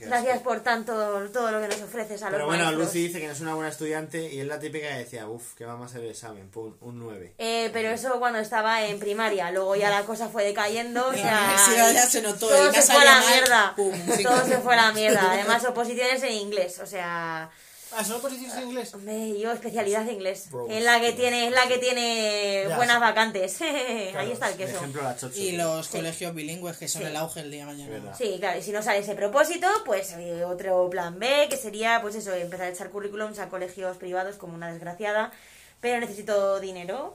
[0.00, 0.92] Gracias por tanto,
[1.32, 2.86] todo lo que nos ofreces a los Pero bueno, maestros.
[2.86, 5.54] Lucy dice que no es una buena estudiante y es la típica que decía, uff,
[5.54, 7.34] que vamos a hacer el examen, pum, un 9.
[7.38, 11.38] Eh, pero eso cuando estaba en primaria, luego ya la cosa fue decayendo, o sea,
[11.68, 14.74] universidad ya se notó, todo se fue a la mal, mierda, pum, todo se fue
[14.74, 17.50] a la mierda, además oposiciones en inglés, o sea,
[17.92, 18.92] Ah, ¿son oposiciones en inglés?
[18.94, 22.76] hombre, yo especialidad de inglés, Bro, es la que tiene, es la que tiene Ya,
[22.76, 23.00] buenas sí.
[23.00, 24.76] vacantes, ahí está el Por queso.
[24.76, 25.36] ejemplo, la.
[25.36, 27.08] Y los colegios bilingües que son Sí.
[27.08, 28.14] el auge el día de mañana.
[28.14, 32.00] Sí, claro, y si no sale ese propósito, pues eh, otro plan B, que sería,
[32.02, 35.32] pues eso, empezar a echar currículums a colegios privados como una desgraciada,
[35.80, 37.14] pero necesito dinero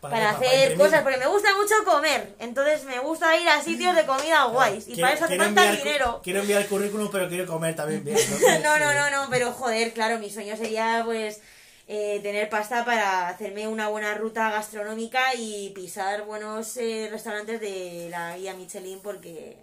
[0.00, 4.06] para, hacer cosas, porque me gusta mucho comer, entonces me gusta ir a sitios de
[4.06, 6.20] comida guays, y para eso hace falta enviar dinero.
[6.22, 8.16] Quiero enviar currículum, pero quiero comer también bien.
[8.62, 11.40] No, no, no, no, pero joder, claro, mi sueño sería, pues,
[11.88, 18.08] eh, tener pasta para hacerme una buena ruta gastronómica y pisar buenos eh, restaurantes de
[18.10, 19.56] la guía Michelin, porque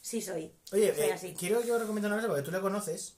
[0.00, 0.52] sí soy.
[0.72, 1.34] Oye, soy eh, así.
[1.38, 3.16] quiero que os recomiendo una cosa, porque tú le conoces,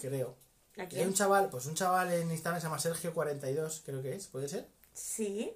[0.00, 0.36] creo.
[0.76, 4.26] ¿A Hay un chaval, pues un chaval en Instagram se llama Sergio42, creo que es,
[4.26, 4.66] ¿puede ser?
[4.92, 5.52] Sí.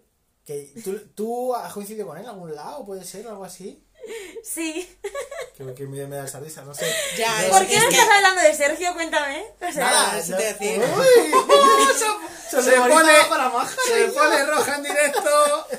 [0.49, 3.85] Que tú, tú has coincidido con él en algún lado, puede ser, algo así.
[4.43, 4.97] Sí.
[5.55, 6.91] Que, que me, me da esa risa, no sé.
[7.19, 8.95] Ya, es- ¿Por qué es no que- estás hablando de Sergio?
[8.95, 9.45] Cuéntame.
[9.61, 10.81] O sea, Nada, eso no- te decía.
[12.51, 15.67] Se, Se memoriza pone- para maja, Se pone roja en directo.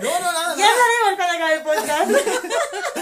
[0.00, 0.72] No, no, nada, ya nada.
[0.72, 2.10] hablaremos cuando acabe el podcast.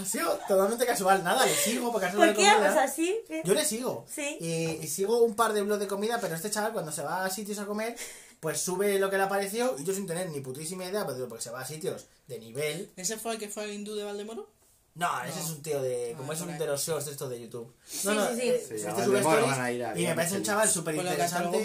[0.00, 2.52] Ha sido totalmente casual, nada, le sigo porque ¿Por de qué comida.
[2.54, 3.16] hablas así?
[3.44, 4.06] Yo le sigo.
[4.12, 4.36] Sí.
[4.40, 7.24] Y, y sigo un par de blogs de comida, pero este chaval cuando se va
[7.24, 7.96] a sitios a comer,
[8.40, 11.16] pues sube lo que le ha parecido y yo sin tener ni putísima idea, pues
[11.16, 12.90] digo, porque se va a sitios de nivel.
[12.96, 14.48] ¿Ese fue el que fue el hindú de Valdemoro?
[14.94, 16.14] No, ese es un tío de.
[16.16, 17.72] Como Ah, es un de los shorts estos de YouTube.
[17.86, 18.48] Sí, No, no, sí, sí.
[18.48, 20.96] eh, Sí, este a sube stories a ir a y me parece un chaval súper
[20.96, 21.56] interesante.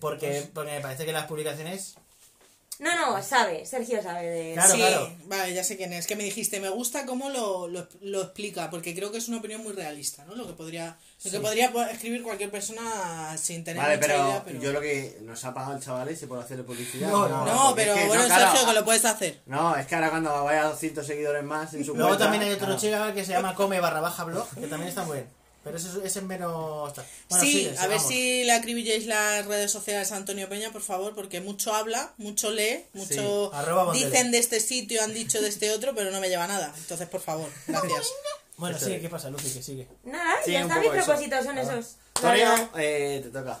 [0.00, 1.96] Porque, porque me parece que las publicaciones.
[2.80, 3.64] No, no, sabe.
[3.66, 4.52] Sergio sabe de...
[4.54, 5.12] Claro, sí, claro.
[5.26, 6.06] vale, ya sé quién es.
[6.08, 9.36] Que me dijiste, me gusta cómo lo, lo, lo explica, porque creo que es una
[9.38, 10.34] opinión muy realista, ¿no?
[10.34, 14.24] Lo que podría, lo que podría po- escribir cualquier persona sin tener Vale, mucha pero,
[14.28, 14.60] idea, pero...
[14.60, 17.08] yo lo que nos ha pagado el chaval ese por hacerle publicidad.
[17.08, 17.44] No, ¿no?
[17.44, 19.40] no, pero es que, bueno, no, claro, Sergio, que lo puedes hacer.
[19.46, 22.42] No, es que ahora cuando vaya a 200 seguidores más en su Luego cuenta, también
[22.42, 22.80] hay otro claro.
[22.80, 25.43] chica que se llama Come barra baja blog, que también está muy bien.
[25.64, 26.92] Pero ese, ese es menos.
[27.30, 30.82] Bueno, sí, sigue, a ver si le acribilláis las redes sociales a Antonio Peña, por
[30.82, 33.50] favor, porque mucho habla, mucho lee, mucho
[33.94, 36.72] dicen de este sitio, han dicho de este otro, pero no me lleva nada.
[36.76, 38.06] Entonces, por favor, gracias.
[38.56, 39.00] Bueno, Eso sí, es.
[39.00, 39.50] ¿qué pasa, Lucy?
[39.52, 39.88] Que sigue.
[40.04, 40.78] Nada, Sí, ya está.
[40.78, 41.04] Mis eso.
[41.06, 41.96] propósitos son esos.
[42.12, 42.68] Torio, Vale.
[43.16, 43.58] eh, te toca.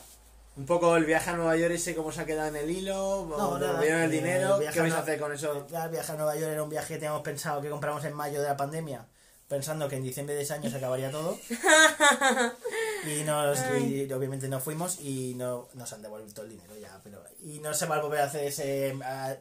[0.56, 3.26] Un poco el viaje a Nueva York ese, cómo se ha quedado en el hilo,
[3.28, 3.80] No, nada.
[3.80, 4.60] ¿Vieron el Eh, dinero?
[4.72, 5.66] ¿Qué vais a a- hacer con eso?
[5.68, 8.40] El viaje a Nueva York era un viaje que teníamos pensado que compramos en mayo
[8.40, 9.04] de la pandemia,
[9.48, 11.38] pensando que en diciembre de ese año se acabaría todo.
[13.06, 17.00] y, nos, y obviamente no fuimos y no nos han devuelto el dinero ya.
[17.02, 18.96] pero Y no se va a volver a hacer ese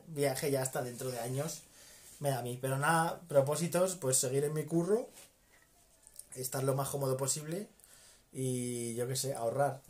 [0.07, 1.61] viaje ya hasta dentro de años.
[2.19, 2.57] Me da a mí.
[2.61, 5.09] Pero nada, propósitos, pues seguir en mi curro,
[6.35, 7.67] estar lo más cómodo posible
[8.31, 9.81] y yo qué sé, ahorrar.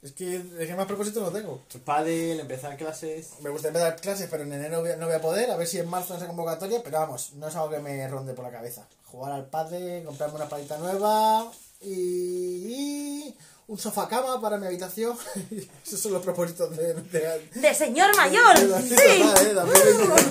[0.00, 1.60] Es que, es que más propósitos no tengo.
[1.84, 3.32] Padel, empezar clases.
[3.40, 5.50] Me gustaría empezar clases, pero en enero voy a- no voy a poder.
[5.50, 6.82] A ver si en marzo no esa convocatoria.
[6.84, 8.86] Pero vamos, no es algo que me ronde por la cabeza.
[9.10, 11.50] Jugar al padre, comprarme una palita nueva
[11.80, 13.34] y,
[13.68, 15.16] un sofá cama para mi habitación.
[15.86, 16.94] Esos son los propósitos de...
[16.94, 18.58] de, ¡De señor mayor!
[18.58, 18.94] de- de- ¡Sí!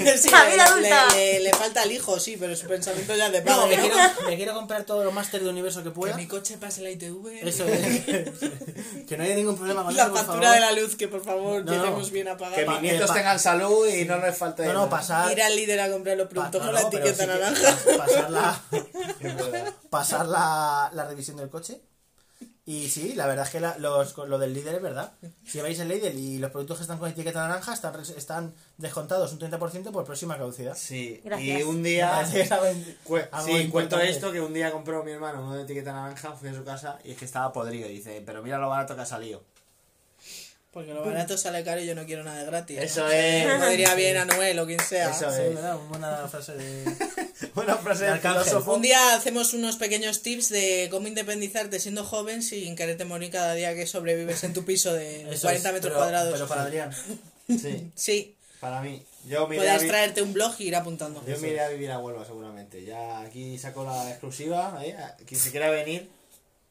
[0.03, 1.05] de- Sí, La le- vida adulta.
[1.13, 3.88] Le, le- le falta el hijo, sí, pero su pensamiento ya de No, padre, me
[3.88, 3.93] ¿no?
[3.93, 6.17] quiero, me quiero comprar todos los máster de universo que Que pueda.
[6.17, 7.27] mi coche pase la ITV.
[7.47, 8.01] Eso es.
[9.07, 10.53] que no haya ningún problema con La eso, factura favor.
[10.55, 11.77] de la luz, que por favor No, no.
[11.77, 14.79] lleguemos bien a Que mis nietos eh, tengan salud y no les falte No, no,
[14.79, 14.89] nada.
[14.89, 15.31] pasar...
[15.31, 17.77] Ir al líder a comprar los productos con no, la etiqueta sí que- naranja.
[17.85, 18.63] pa- pasar la...
[19.91, 21.79] Pasar la, la revisión del coche.
[22.70, 25.13] Y sí, la verdad es que la- los, lo del líder es verdad.
[25.45, 28.53] Si vais el líder y los productos que están con etiqueta naranja están, res- están
[28.78, 30.76] descontados un 30% por próxima caducidad.
[30.76, 31.61] Sí, Gracias.
[31.61, 32.26] y un día...
[32.26, 36.53] sí, cuento esto que un día compró mi hermano uno de etiqueta naranja, fui a
[36.53, 37.89] su casa y es que estaba podrido.
[37.89, 39.41] Y dice, pero mira lo barato que ha salido.
[40.72, 42.78] Porque lo barato sale caro y yo no quiero nada de gratis.
[42.78, 42.84] ¿no?
[42.84, 43.49] Eso es.
[43.51, 45.09] Como diría bien Anuel o quien sea.
[45.11, 45.55] Eso Sí, es.
[45.55, 45.78] ¿verdad?
[45.89, 46.84] Buena frase de...
[47.55, 48.73] Buena frase del filósofo.
[48.75, 53.53] Un día hacemos unos pequeños tips de cómo independizarte siendo joven sin quererte morir cada
[53.53, 56.33] día que sobrevives en tu piso de Eso 40 es, metros pero- cuadrados.
[56.33, 56.91] Pero para Adrián.
[57.47, 57.91] Sí.
[57.95, 59.03] Sí, Para mí.
[59.27, 61.21] Yo me iré a Puedes traerte un blog y ir apuntando.
[61.27, 62.83] Yo me iré a vivir a Huelva seguramente.
[62.85, 64.79] Ya aquí saco la exclusiva.
[64.83, 64.95] ¿eh?
[65.25, 66.09] Quien se quiera venir.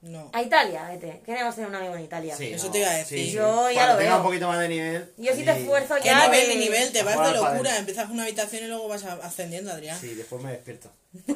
[0.03, 0.31] No.
[0.33, 1.21] A Italia, vete.
[1.25, 2.37] Queremos tener un amigo en Italia.
[2.37, 3.19] Sí, Eso no, te iba a decir.
[3.19, 3.33] sí, sí.
[3.33, 4.17] Yo ya Cuando lo tenga veo.
[4.19, 5.13] un poquito más de nivel.
[5.17, 6.29] Yo sí te esfuerzo ¿Qué ya.
[6.29, 6.93] nivel de- ni nivel?
[6.93, 7.77] Te A vas de locura.
[7.77, 9.99] Empiezas con una habitación y luego vas a- ascendiendo, Adrián.
[10.01, 10.93] Sí, después me despierto.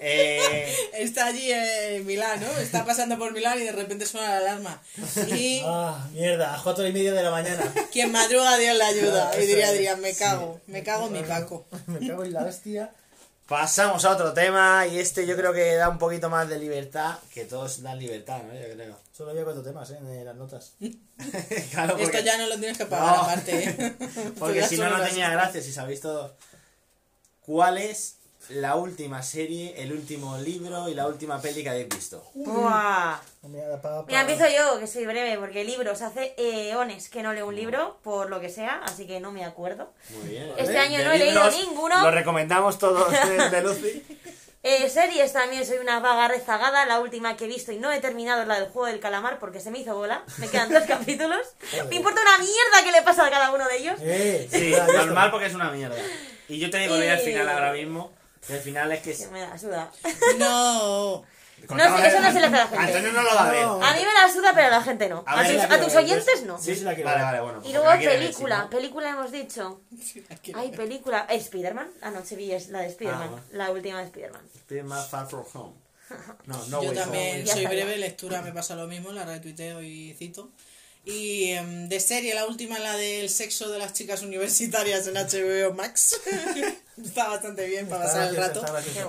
[0.00, 2.50] eh, Está allí en Milán, ¿no?
[2.60, 4.82] Está pasando por Milán y de repente suena la alarma.
[5.36, 7.62] Y Ah, mierda, a cuatro y media de la mañana.
[7.92, 9.30] quien madruga, Dios le ayuda.
[9.40, 9.68] Y diría.
[9.68, 11.66] Adrián, me cago, me cago en mi Paco.
[11.86, 12.90] Me cago en la hostia.
[13.48, 14.86] Pasamos a otro tema.
[14.86, 17.18] Y este yo creo que da un poquito más de libertad.
[17.32, 18.54] Que todos dan libertad, ¿no?
[18.54, 18.96] Yo creo.
[19.12, 19.98] Solo había cuatro temas, ¿eh?
[19.98, 20.74] En las notas.
[21.72, 23.22] claro, porque, Esto ya no lo tienes que pagar No.
[23.22, 23.96] aparte, ¿eh?
[24.38, 25.60] porque si no, no tenía gracia.
[25.62, 26.36] Si sabéis todo.
[27.40, 28.17] ¿Cuál es
[28.50, 32.24] la última serie, el último libro y la última peli que habéis visto?
[32.34, 33.18] Buah.
[33.42, 37.98] Mira, empiezo yo, que soy breve, porque libros hace eones que no leo un libro,
[38.02, 39.92] por lo que sea, así que no me acuerdo.
[40.10, 40.52] Muy bien.
[40.56, 40.78] Este ¿eh?
[40.78, 42.02] año De no he leído ninguno.
[42.02, 44.02] Lo recomendamos todos de, de Lucy.
[44.64, 46.84] Eh, series también soy una vaga rezagada.
[46.84, 49.38] La última que he visto y no he terminado es la del juego del calamar
[49.38, 50.24] porque se me hizo bola.
[50.38, 51.40] Me quedan dos capítulos.
[51.88, 53.94] Me importa una mierda qué le pasa a cada uno de ellos.
[54.02, 55.96] Eh, Sí, normal porque es una mierda.
[56.48, 58.10] Y yo te digo, voy al Y- final ahora mismo.
[58.46, 59.16] Que El final es que...
[59.16, 59.90] Que me la suda.
[60.38, 61.24] No.
[61.62, 62.76] Eso no se le hace a la gente.
[62.76, 63.66] Antonio no lo va a ver.
[63.66, 63.84] No.
[63.84, 65.24] A mí me la suda, pero a la gente no.
[65.26, 65.44] A
[65.82, 66.58] tus, a oyentes no.
[66.60, 67.58] Sí, sí la quiero Vale, vale, bueno.
[67.58, 68.56] Y pues luego ver, película.
[68.56, 69.80] si no- Película hemos dicho.
[70.54, 71.26] Hay película.
[71.28, 71.90] ¿Eh, ¿Spiderman?
[72.00, 73.30] Ah, no, se vi es la de Spiderman.
[73.34, 73.42] Ah.
[73.52, 74.42] La última de Spiderman.
[74.54, 75.74] Spider-Man Far From Home.
[76.46, 80.50] No, no Yo también soy breve, lectura me pasa lo mismo, la retuiteo y cito.
[81.04, 85.74] Y em, de serie, la última, la del sexo de las chicas universitarias en HBO
[85.74, 86.18] Max.
[87.04, 88.64] Está bastante bien para Está pasar el rato.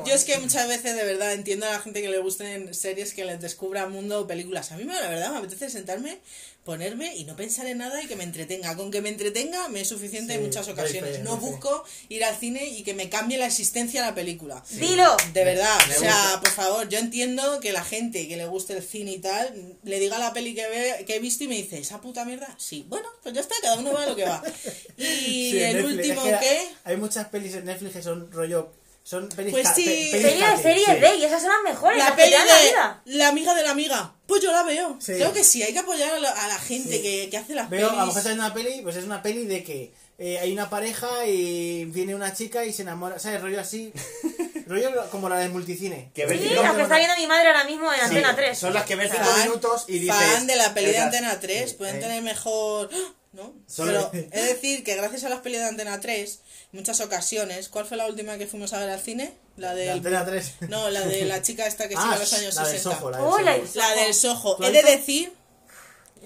[0.06, 3.14] Yo es que muchas veces, de verdad, entiendo a la gente que le gusten series
[3.14, 4.72] que les descubra mundo o películas.
[4.72, 6.20] A mí, la verdad, me apetece sentarme,
[6.64, 8.76] ponerme y no pensar en nada y que me entretenga.
[8.76, 11.18] Con que me entretenga me es suficiente en Sí, muchas doy ocasiones.
[11.18, 11.46] fe, No doy fe.
[11.52, 14.64] busco ir al cine y que me cambie la existencia la película.
[14.72, 15.18] ¡Dilo!
[15.34, 16.42] De verdad, Me o sea, gusta.
[16.42, 20.00] por favor, yo entiendo que la gente que le guste el cine y tal, le
[20.00, 22.54] diga la peli que, ve, que he visto y me dice, ¿esa puta mierda?
[22.60, 24.44] Sí, bueno, pues ya está, cada uno va a lo que va.
[24.98, 26.68] Y Sí, en el Netflix, último, es que ¿qué?
[26.84, 28.72] Hay muchas pelis en Netflix que son rollo.
[29.02, 30.96] Son pelis Pues ca- sí, pe- pelis Serie de fácil, series sí.
[31.00, 33.02] de, y esas son las mejores, La las peli dan la de vida.
[33.06, 34.14] la amiga de la amiga.
[34.28, 34.98] Pues yo la veo.
[35.00, 35.14] Sí.
[35.14, 37.02] Creo que sí, hay que apoyar a la, a la gente Sí.
[37.02, 38.06] que, que hace las Veo, a lo pelis.
[38.08, 41.26] mejor está en una peli, pues es una peli de que eh, hay una pareja
[41.26, 43.42] y viene una chica y se enamora, ¿sabes?
[43.42, 43.92] Rollo así,
[44.68, 46.12] rollo como la del multicine.
[46.14, 48.36] Que ves Sí, cinco- la que está viendo mi madre ahora mismo en Sí, Antena
[48.36, 48.60] 3.
[48.60, 50.16] Son las que ves 5 Fan- minutos y dices...
[50.16, 50.98] Fan de la peli de.
[51.00, 52.00] Antena 3, Sí, pueden eh.
[52.00, 52.90] tener mejor...
[52.94, 53.14] ¡Ah!
[53.32, 53.54] ¿No?
[53.68, 56.40] Solo- Pero he de decir que gracias a las pelis de Antena 3,
[56.74, 59.34] en muchas ocasiones, ¿cuál fue la última que fuimos a ver al cine?
[59.56, 59.92] La De.
[59.92, 60.54] Antena 3.
[60.70, 62.98] No, la de la chica esta que Ah, sigue a los años la del 60.
[63.00, 63.68] Soho, la del Oh, Soho.
[63.76, 64.56] La del Soho.
[64.56, 65.32] ¿Tú He de decir,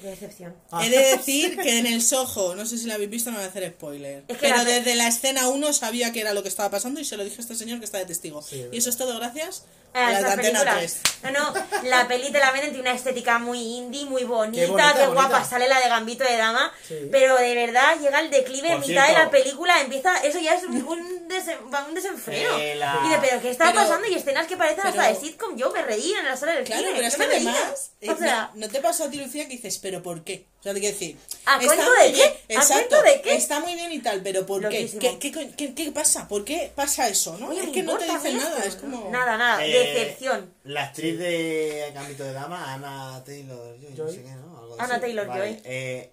[0.02, 0.56] De decepción.
[0.72, 0.86] Ah.
[0.86, 3.46] he de decir que en el Soho, no sé si la habéis visto, no voy
[3.46, 4.24] a hacer spoiler.
[4.28, 7.00] Es que pero la- desde la escena 1 sabía que era lo que estaba pasando
[7.00, 8.42] y se lo dije a este señor que está de testigo.
[8.42, 9.64] Sí, y eso es todo gracias
[9.96, 10.98] Ah, a esas Antena películas.
[11.22, 11.34] 3.
[11.36, 14.66] No, no, la peli te la venden, tiene una estética muy indie, muy bonita, Qué
[14.66, 15.44] qué, bonita, guapa, bonita.
[15.48, 16.96] sale la de Gambito de Dama, Sí.
[17.12, 20.64] pero de verdad llega el declive en mitad de la película, empieza, eso ya es
[20.64, 22.58] un, un, desen- un desenfreno.
[22.76, 24.08] La- Y de, pero ¿qué está Pero- pasando?
[24.08, 26.64] Y escenas que parecen hasta pero- de sitcom, yo me reía en la sala del
[26.64, 29.18] Claro, cine, pero es que además, eh, O sea, no, no te pasó a ti,
[29.18, 30.48] Lucía, que dices, ¿pero por qué?
[30.60, 31.18] O sea, te quiero decir.
[31.46, 32.56] ¿A cuento de bien, qué?
[32.56, 33.36] ¿A Exacto, cuento de qué?
[33.36, 34.90] Está muy bien y tal, pero ¿por qué?
[35.00, 36.28] ¿Qué, qué, qué, qué pasa?
[36.28, 37.38] ¿Por qué pasa eso?
[37.38, 37.50] ¿no?
[37.50, 38.70] oye, es que no te dicen a nada, esto.
[38.70, 39.12] es como.
[39.12, 40.52] Nada, nada, Eh, decepción.
[40.64, 44.58] La actriz de Gambito de Dama, Ana Taylor Joy, no sé qué, ¿no?
[44.58, 45.02] Algo Ana así.
[45.02, 45.62] Taylor Vale, Joy.
[45.66, 46.12] eh,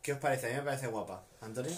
[0.00, 0.46] ¿Qué os parece?
[0.46, 1.22] A mí me parece guapa.
[1.42, 1.72] ¿Antonio?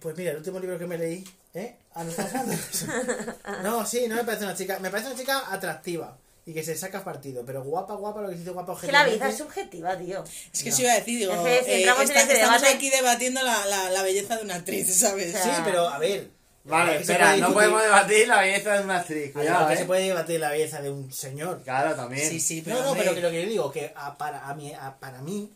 [0.00, 1.24] Pues mira, el último libro que me leí,
[1.54, 1.76] ¿eh?
[1.94, 2.86] Ah, de eso.
[3.62, 6.16] No, sí, no me parece una chica, me parece una chica atractiva
[6.50, 9.28] y que se saca partido, pero guapa, guapa, lo que dice guapa Que la vida
[9.28, 10.24] es subjetiva, tío.
[10.52, 10.76] Es que No.
[10.76, 13.42] se iba a decir, digo, Es que si eh, está- ese estamos debate- aquí debatiendo
[13.42, 15.34] la, la, la belleza de una actriz, ¿sabes?
[15.34, 16.28] O sea, Sí, pero a ver.
[16.64, 19.34] Vale, espera, puede no podemos debatir la belleza de una actriz.
[19.34, 19.76] a ver, Cuidado, que eh.
[19.78, 21.62] se puede debatir la belleza de un señor.
[21.64, 22.28] Claro, también.
[22.28, 22.76] Sí, sí, pero.
[22.80, 25.22] no, no, pero que lo que yo digo, que a- para, a mí, a- para
[25.22, 25.50] mí,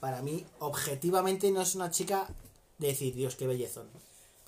[0.00, 2.26] para mí, objetivamente no es una chica
[2.78, 3.88] de decir, Dios, qué bellezón.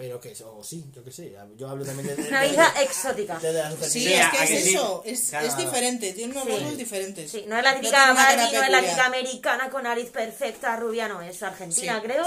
[0.01, 2.16] Pero que, o sí, yo qué sé, yo hablo también de...
[2.22, 3.38] de- Una de- vida exótica.
[3.38, 4.70] de- de la Sí, es ¿a que que es sí?
[4.70, 5.70] eso, es, Claro, es claro.
[5.70, 6.76] diferente, tiene unos Sí.
[6.76, 7.30] diferentes.
[7.30, 10.74] Sí, no es la típica cara Barbie, no es la típica americana con nariz perfecta,
[10.76, 12.07] rubia, no, es argentina, Sí.
[12.07, 12.26] creo.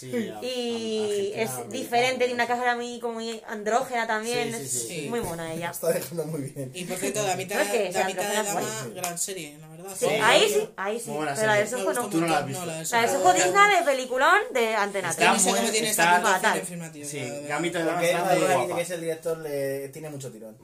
[0.00, 4.66] Sí, a- Y a- es diferente, tiene una cara muy, como muy andrógena también, Sí,
[4.68, 5.06] sí, es sí.
[5.10, 5.70] muy mona ella.
[5.72, 6.70] Está dejando muy bien.
[6.74, 8.92] Y por cierto, la mitad, No es que la mitad de dama, sí.
[8.94, 9.90] gran serie, la verdad.
[9.98, 10.14] Sí, Sí.
[10.22, 11.10] ahí sí, ahí sí.
[11.10, 12.08] Pero la de Soho no.
[12.08, 12.48] Tú no la has mucho.
[12.48, 12.66] visto.
[12.66, 13.32] la de La Soho.
[13.34, 15.36] Digna de peliculón de Antena Está Yo 3.
[15.38, 16.62] no sé muy- cómo tiene está- esta fatal.
[17.04, 17.48] Sí, la.
[17.48, 18.76] Gambito de guapa.
[18.76, 20.56] que es el director, le tiene mucho tirón.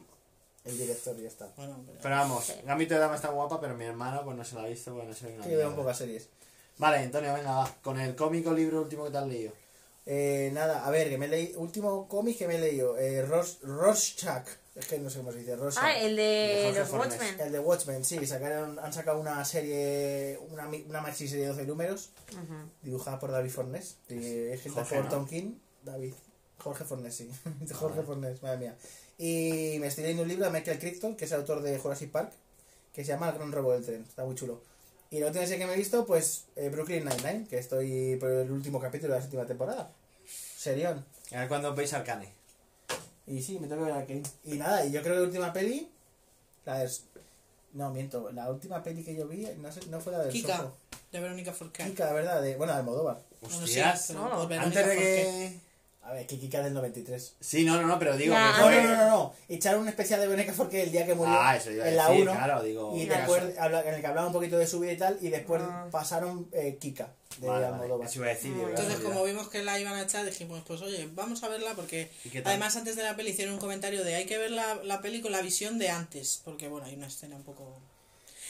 [0.64, 1.46] El director ya está.
[1.56, 4.54] Bueno, pero- Pero vamos, Gambito de Dama está guapa, pero mi hermana pues no se
[4.56, 6.28] la ha visto, bueno, soy una Sí, veo un poco a series.
[6.78, 7.76] Vale, Antonio, venga, va.
[7.82, 9.52] Con el cómico libro último que te has leído.
[10.04, 11.52] Eh, nada, a ver, que me leí.
[11.56, 12.96] Último cómic que me he leído.
[12.98, 14.46] Eh, Ros, Rorschach.
[14.74, 15.56] Es que no sé cómo se dice.
[15.56, 15.82] Rorschach.
[15.84, 16.92] Ah, el de De los.
[16.92, 17.40] Watchmen.
[17.40, 21.48] El de Watchmen, sí, sacaron, han sacado una serie, una, mi- una maxi serie de
[21.52, 22.70] 12 números, Ujú.
[22.82, 26.12] dibujada por David Fornés, escrita Jorge, por King, David,
[26.58, 27.30] Jorge Fornés, sí,
[27.74, 28.76] Jorge Fornés, madre mía.
[29.18, 32.10] Y me estoy leyendo un libro de Michael Crichton, que es el autor de Jurassic
[32.10, 32.32] Park,
[32.92, 34.60] que se llama El gran robo del tren, está muy chulo.
[35.10, 38.30] Y la última serie que me he visto, pues, eh, Brooklyn Nine-Nine, que estoy por
[38.30, 39.90] el último capítulo de la séptima temporada.
[40.56, 41.04] Serión.
[41.32, 42.32] A ver cuándo veis Arcane.
[43.26, 44.22] Y sí, me tengo que ver aquí.
[44.44, 45.90] Y nada, y yo creo que la última peli.
[46.64, 46.90] La de.
[47.72, 48.30] No, miento.
[48.32, 50.76] La última peli que yo vi no, sé, no fue la del Kika, Soho.
[51.12, 51.84] de Verónica Forqué.
[51.84, 52.42] Kika, la verdad.
[52.42, 53.20] De, bueno, de Almodóvar.
[53.42, 54.10] Hostias.
[54.10, 54.42] No.
[54.42, 54.96] Antes de Forqué.
[54.96, 55.60] que.
[56.08, 57.34] A ver, que Kika del 93.
[57.40, 58.60] Sí, no, no, no, pero digo Ya, que.
[58.62, 59.34] No, no, no, no, no.
[59.48, 61.34] Echaron un especial de Verónica porque el día que murió.
[61.36, 62.32] Ah, eso iba a en la decir, 1.
[62.32, 62.96] claro, digo.
[62.96, 63.32] y Claro.
[63.34, 65.18] después, habla- en el que hablaba un poquito de su vida y tal.
[65.20, 65.88] Y después Ah.
[65.90, 68.08] pasaron eh, Kika de Vale, vale, Almodóvar.
[68.08, 68.54] Eso iba a decir.
[68.54, 71.74] digo, Entonces, como vimos que la iban a echar, dijimos, pues oye, vamos a verla
[71.74, 72.52] porque ¿Y qué tal?
[72.52, 75.20] además antes de la peli hicieron un comentario de hay que ver la, la peli
[75.20, 77.80] con la visión de antes, porque bueno, hay una escena un poco...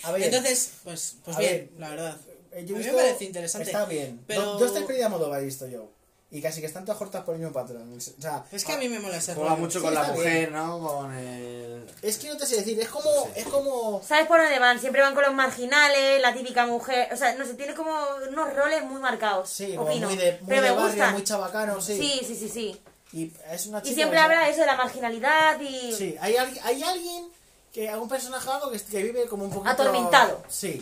[0.02, 2.20] A ver, Entonces, pues, pues A bien, ver, la verdad.
[2.52, 3.70] eh, yo he a mí me visto- parece interesante.
[3.70, 4.20] Está bien.
[4.26, 5.90] pero- Dos, dos tres pelis de Almodóvar he visto yo.
[6.28, 7.96] Y casi que están todas cortas por el mismo patrón.
[7.96, 9.60] O sea, Es que a mí me mola ese Juega rollo.
[9.62, 10.80] mucho Sí, con la mujer, ¿no?
[10.80, 11.86] Con el.
[12.02, 13.08] Es que no te sé decir, es como.
[13.10, 13.40] No sé.
[13.40, 14.02] Es como.
[14.04, 14.80] ¿Sabes por dónde van?
[14.80, 17.08] Siempre van con los marginales, la típica mujer.
[17.12, 17.92] O sea, no sé, tiene como
[18.28, 19.48] unos roles muy marcados.
[19.50, 20.08] Sí, opino.
[20.08, 21.12] muy de, muy Pero de me barrio, gustan.
[21.12, 21.96] muy chabacano, sí.
[21.96, 22.80] Sí, sí, sí, sí.
[23.12, 23.92] Y es una chica.
[23.92, 25.92] Y siempre o sea, habla eso de la marginalidad y.
[25.92, 27.28] Sí, hay, hay alguien,
[27.72, 29.70] que algún personaje o algo que, que vive como un poquito.
[29.70, 30.42] Atormentado.
[30.48, 30.80] Sí.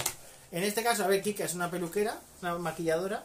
[0.51, 3.24] En este caso, a ver, Kika es una peluquera, una maquilladora.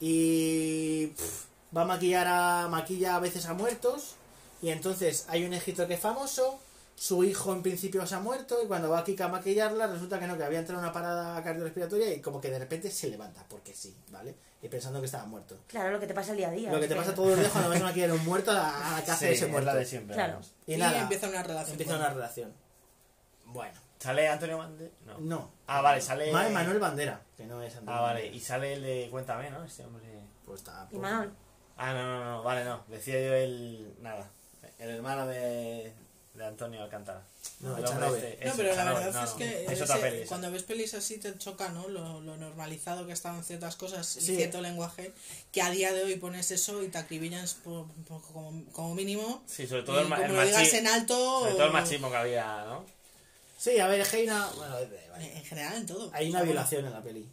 [0.00, 1.08] Y.
[1.08, 1.44] pff,
[1.76, 2.68] va a maquillar a.
[2.68, 4.16] maquilla a veces a muertos.
[4.62, 6.60] Y entonces hay un escritor que es famoso.
[6.98, 10.26] Su hijo en principio se ha muerto y cuando va Kika a maquillarla resulta que
[10.26, 13.44] no, que había entrado en una parada cardiorrespiratoria y como que de repente se levanta,
[13.50, 14.34] porque sí, ¿vale?
[14.62, 15.58] Y pensando que estaba muerto.
[15.66, 16.72] Claro, lo que te pasa el día a día.
[16.72, 18.54] Lo que te pasa todos los días cuando vas a maquillar a un muerto a,
[18.54, 19.66] la casa Sí, de ese es muerto.
[19.66, 20.14] la de siempre.
[20.14, 20.40] Claro.
[20.66, 21.72] Y, Y nada, empieza una relación.
[21.72, 22.52] empieza una relación.
[23.44, 24.92] Bueno, ¿Sale Antonio Banderas?
[25.06, 25.18] No.
[25.18, 25.50] no.
[25.66, 26.30] Ah, vale, sale.
[26.32, 28.20] Ma- Manuel Bandera, que no es Antonio Ah, vale.
[28.20, 28.36] Bandera.
[28.36, 29.64] Y sale el de Cuéntame, ¿no?
[29.64, 30.04] Este hombre.
[30.44, 30.86] Pues está.
[30.90, 31.32] Y pues- Manol.
[31.78, 32.84] Ah, no, no, no, vale, no.
[32.88, 33.94] Decía yo el.
[34.00, 34.30] Nada.
[34.78, 35.92] El hermano de.
[36.34, 37.22] De Antonio Alcántara.
[37.60, 38.06] No, El Echanove.
[38.08, 40.26] hombre este, No, pero la verdad no, es no, que Es otra ese- peli.
[40.26, 41.88] cuando ves pelis así te choca, ¿no?
[41.88, 44.36] Lo, lo normalizado que estaban ciertas cosas y Sí.
[44.36, 45.14] cierto lenguaje,
[45.50, 49.42] que a día de hoy pones eso y te acribillan por- por- como, como mínimo.
[49.46, 51.38] Sí, sobre todo y el, como el lo digas machi- en alto...
[51.40, 52.84] Sobre todo el machismo que había, ¿no?
[53.56, 54.46] Sí, a ver, es que hay una.
[54.48, 54.74] Bueno,
[55.10, 55.36] vale.
[55.38, 56.10] En general, en todo.
[56.12, 57.26] Hay una violación en la peli.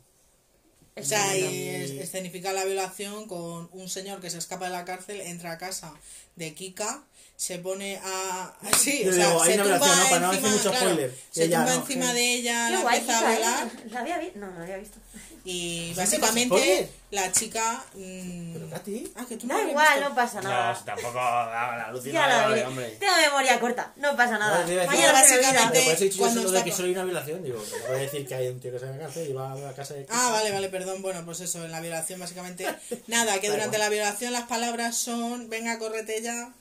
[0.95, 4.85] O sea, y es- escenifica la violación con un señor que se escapa de la
[4.85, 5.93] cárcel, entra a casa
[6.35, 7.03] de Kika,
[7.35, 8.53] se pone a...
[8.77, 10.09] Sí, Yo o sea, digo, hay se una tumba violación, ¿no?
[10.09, 11.17] Para no encima, decir mucho claro, spoiler.
[11.31, 13.69] Se ella, tumba no, encima que- de ella, Qué la guay, empieza a ¿eh?
[13.91, 14.39] ¿La había visto?
[14.39, 14.97] No, no la había visto.
[15.45, 17.83] y ¿Sí, básicamente la chica...
[17.95, 19.13] mm, ¿Pero Katy?
[19.15, 20.09] Ah, que tú no Da igual, visto.
[20.09, 20.73] no pasa nada.
[20.73, 22.61] No, tampoco la, la alucina ya la vi.
[22.61, 22.89] hombre.
[22.99, 24.59] Tengo memoria corta, no pasa nada.
[24.65, 25.11] Mañana No, olvida.
[25.11, 27.03] básicamente- Pero por eso he dicho yo cuando solo de está- que solo hay una
[27.03, 27.43] violación.
[27.43, 29.29] Digo, no voy a decir que hay un tío que se va a la cárcel
[29.29, 30.05] y va a la casa de.
[30.09, 31.01] Ah, vale, vale, perdón.
[31.01, 32.65] Bueno, pues eso, en la violación básicamente...
[33.07, 36.53] Nada, que durante la violación las palabras son, venga, córrete ya,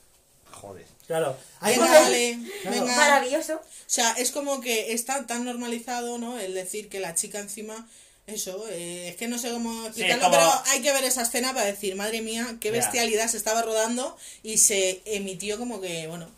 [0.53, 0.87] Joder.
[1.07, 1.37] Claro.
[1.61, 2.81] Hay venga, cosas- dale, Claro.
[2.81, 2.97] venga...
[2.97, 3.55] Maravilloso.
[3.57, 6.39] O sea, es como que está tan normalizado, ¿no?
[6.39, 7.89] El decir que la chica encima,
[8.27, 11.53] eso, eh, es que no sé cómo explicarlo, como- pero hay que ver esa escena
[11.53, 16.29] para decir, madre mía, qué bestialidad se estaba rodando y se emitió como que, bueno,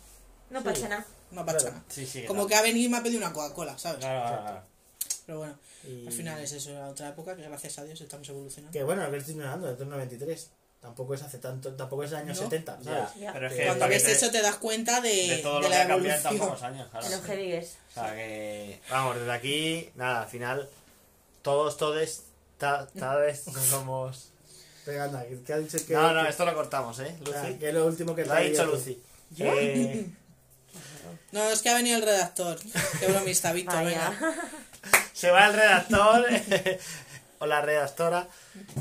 [0.49, 1.05] No pasa nada.
[1.31, 1.73] no pasa Claro.
[1.75, 1.85] nada.
[1.89, 2.23] Sí, sí.
[2.25, 3.99] Como que ha venido y me ha pedido una Coca-Cola, ¿sabes?
[3.99, 4.63] Claro, claro, claro.
[5.27, 8.27] Pero bueno, Y- al final es eso, era otra época que gracias a Dios estamos
[8.29, 8.71] evolucionando.
[8.77, 10.49] Que bueno, lo que estoy mirando, desde el 93.
[10.85, 12.43] Tampoco es hace tanto, tampoco es años No.
[12.43, 13.09] 70, Ya, ¿sabes?
[13.19, 13.33] Ya.
[13.33, 15.61] Pero es que Cuando que ves te- eso te das cuenta de, de todo de
[15.63, 17.05] lo que la ha cambiado en tan pocos años, claro.
[17.07, 17.77] En los que vives.
[17.89, 20.69] O sea que, vamos, desde aquí, nada, al final,
[21.41, 22.21] todos, todos,
[22.59, 24.29] ta- tal vez somos...
[24.85, 25.93] Venga, anda, que, que ha dicho que.
[25.95, 27.57] No, no, que- esto lo cortamos, ¿eh, Ah, Lucy?
[27.59, 28.65] que es lo último que Lo ha dicho.
[28.67, 29.01] Lucy.
[29.39, 30.05] Eh,
[31.31, 32.57] No, es que ha venido el redactor.
[32.99, 34.13] Qué bromista, Víctor, venga.
[35.13, 36.25] se va el redactor,
[37.45, 38.27] o la redactora,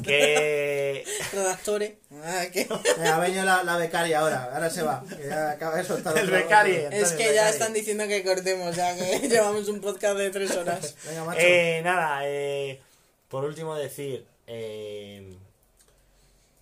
[0.03, 1.05] que...
[1.33, 1.99] Redactore.
[2.25, 2.67] Ah, que-
[2.99, 5.05] Venga, ha venido la, la becaria ahora, ahora se va.
[5.09, 6.89] que ya acaba de soltar El becario.
[6.91, 10.95] Es que ya están diciendo que cortemos, ya que llevamos un podcast de tres horas.
[11.07, 11.41] Venga, macho.
[11.41, 12.81] Eh, nada, eh,
[13.29, 14.27] por último decir...
[14.47, 15.37] Eh,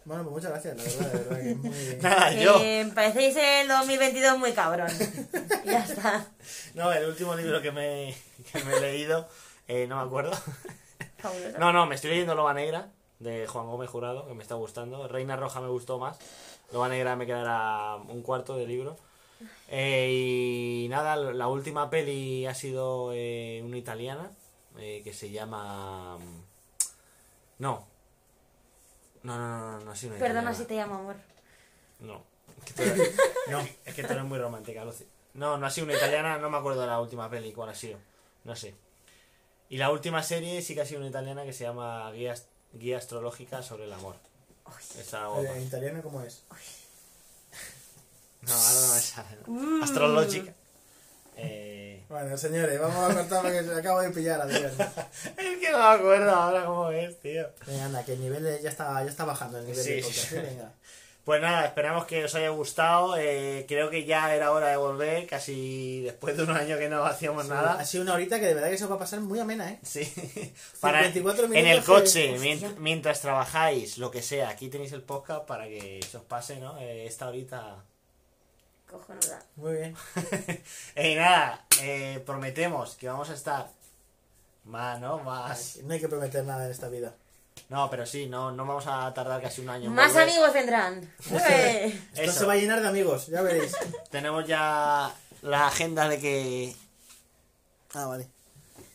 [0.05, 1.96] Bueno, pues muchas gracias, la verdad, de verdad que es muy.
[2.03, 2.59] nada, yo...
[2.61, 4.88] Eh, parecéis el 2022 muy cabrón.
[5.64, 6.26] ya está.
[6.74, 8.16] No, el último libro que me,
[8.53, 9.28] que me he leído,
[9.68, 10.32] eh, no me acuerdo.
[11.59, 15.07] No, no, me estoy leyendo Loba Negra, de Juan Gómez Jurado, que me está gustando.
[15.09, 16.18] Reina Roja me gustó más.
[16.73, 18.97] Loba Negra me quedará un cuarto de libro.
[19.68, 24.31] Eh, y nada, la última peli ha sido eh, una italiana,
[24.79, 26.18] eh, que se llama...
[27.59, 27.87] No.
[29.23, 30.55] No, no, no, no, no ha sido una Perdona italiana.
[30.59, 31.16] si te llamo amor.
[32.01, 32.23] No.
[32.59, 33.16] Es que, tú eres,
[33.51, 35.07] no, es que tú eres muy romántica, Lucy.
[35.35, 37.75] No, no ha sido una italiana, no me acuerdo de la última peli, cuál ha
[37.75, 37.99] sido.
[38.45, 38.75] No sé.
[39.73, 42.35] Y la última serie sí que ha sido una italiana que se llama Guía,
[42.75, 44.16] Guía Astrológica sobre el Amor.
[44.99, 45.49] Está guapa.
[45.57, 46.43] ¿En italiano cómo es?
[48.43, 49.37] No, ahora no me sale.
[49.47, 49.85] ¿no?
[49.85, 50.53] Astrológica.
[51.37, 52.05] Eh...
[52.09, 54.73] Bueno, señores, vamos a cortar porque se acabo de pillar a Dios.
[55.39, 57.47] Es que no me acuerdo ahora cómo es, tío.
[57.66, 60.03] Venga, anda, que el nivel de- ya está, ya está bajando el nivel Sí, de
[60.03, 60.18] podcast.
[60.20, 60.29] sí.
[60.29, 60.37] ¿sí?
[60.43, 60.73] Venga.
[61.25, 63.16] Pues nada, esperamos que os haya gustado.
[63.16, 67.05] eh, creo que ya era hora de volver, casi después de un año que no
[67.05, 67.75] hacíamos nada.
[67.75, 69.70] Ha sido una horita que de verdad que se os va a pasar muy amena,
[69.70, 69.79] ¿eh?
[69.83, 70.03] Sí.
[70.81, 72.37] Para, 54 en el minutos coche,
[72.79, 76.77] mientras trabajáis, lo que sea, aquí tenéis el podcast para que se os pase, ¿no?
[76.79, 77.85] Eh, esta horita.
[78.91, 79.45] Cojonuda.
[79.57, 79.97] Muy bien.
[80.97, 83.70] Y nada, eh, prometemos que vamos a estar
[84.64, 85.20] más, ¿no?
[85.20, 85.79] Más.
[85.85, 87.14] No hay que prometer nada en esta vida.
[87.68, 89.86] No, pero sí, no, no vamos a tardar casi un año.
[89.86, 90.28] en Más volver.
[90.28, 91.12] amigos vendrán.
[91.30, 91.86] ¡Ué!
[91.86, 92.40] Esto Eso.
[92.40, 93.72] se va a llenar de amigos, ya veréis.
[94.10, 95.10] Tenemos ya
[95.42, 96.76] la agenda de que
[97.94, 98.28] Ah, vale.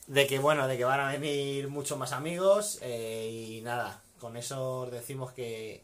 [0.08, 4.38] de que bueno, de que van a venir muchos más amigos eh, y nada, con
[4.38, 5.84] eso os decimos que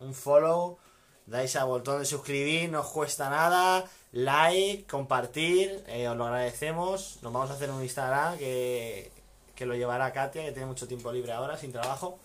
[0.00, 0.78] un follow,
[1.26, 7.18] dais al botón de suscribir, no os cuesta nada, like, compartir, eh, os lo agradecemos,
[7.22, 9.10] nos vamos a hacer un Instagram que,
[9.56, 12.18] que lo llevará Katia, que tiene mucho tiempo libre ahora, sin trabajo,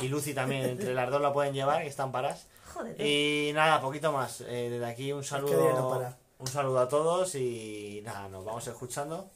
[0.00, 2.46] y Lucy también, entre las dos la pueden llevar, que están paras.
[2.72, 2.98] Joder.
[3.00, 6.16] Y nada, poquito más, eh, desde aquí un que día no saludo, para.
[6.38, 9.28] un saludo a todos y nada, nos vamos escuchando.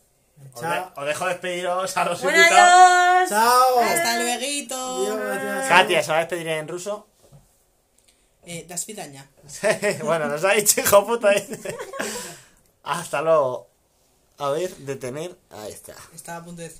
[0.55, 0.73] Os, Chao.
[0.95, 2.71] de- os dejo despediros a los Bueno, invitados.
[3.17, 3.29] adiós.
[3.29, 3.79] ¡Chao!
[3.81, 5.69] Hasta luego.
[5.69, 7.07] Katia, ¿se va a despedir en ruso?
[8.47, 9.29] Eh, das vidaña.
[10.05, 11.31] bueno, nos ha dicho hijo puta.
[12.83, 13.69] Hasta luego.
[14.39, 15.37] A ver, detener.
[15.51, 15.95] Ahí está.
[16.15, 16.79] Estaba a punto de decir.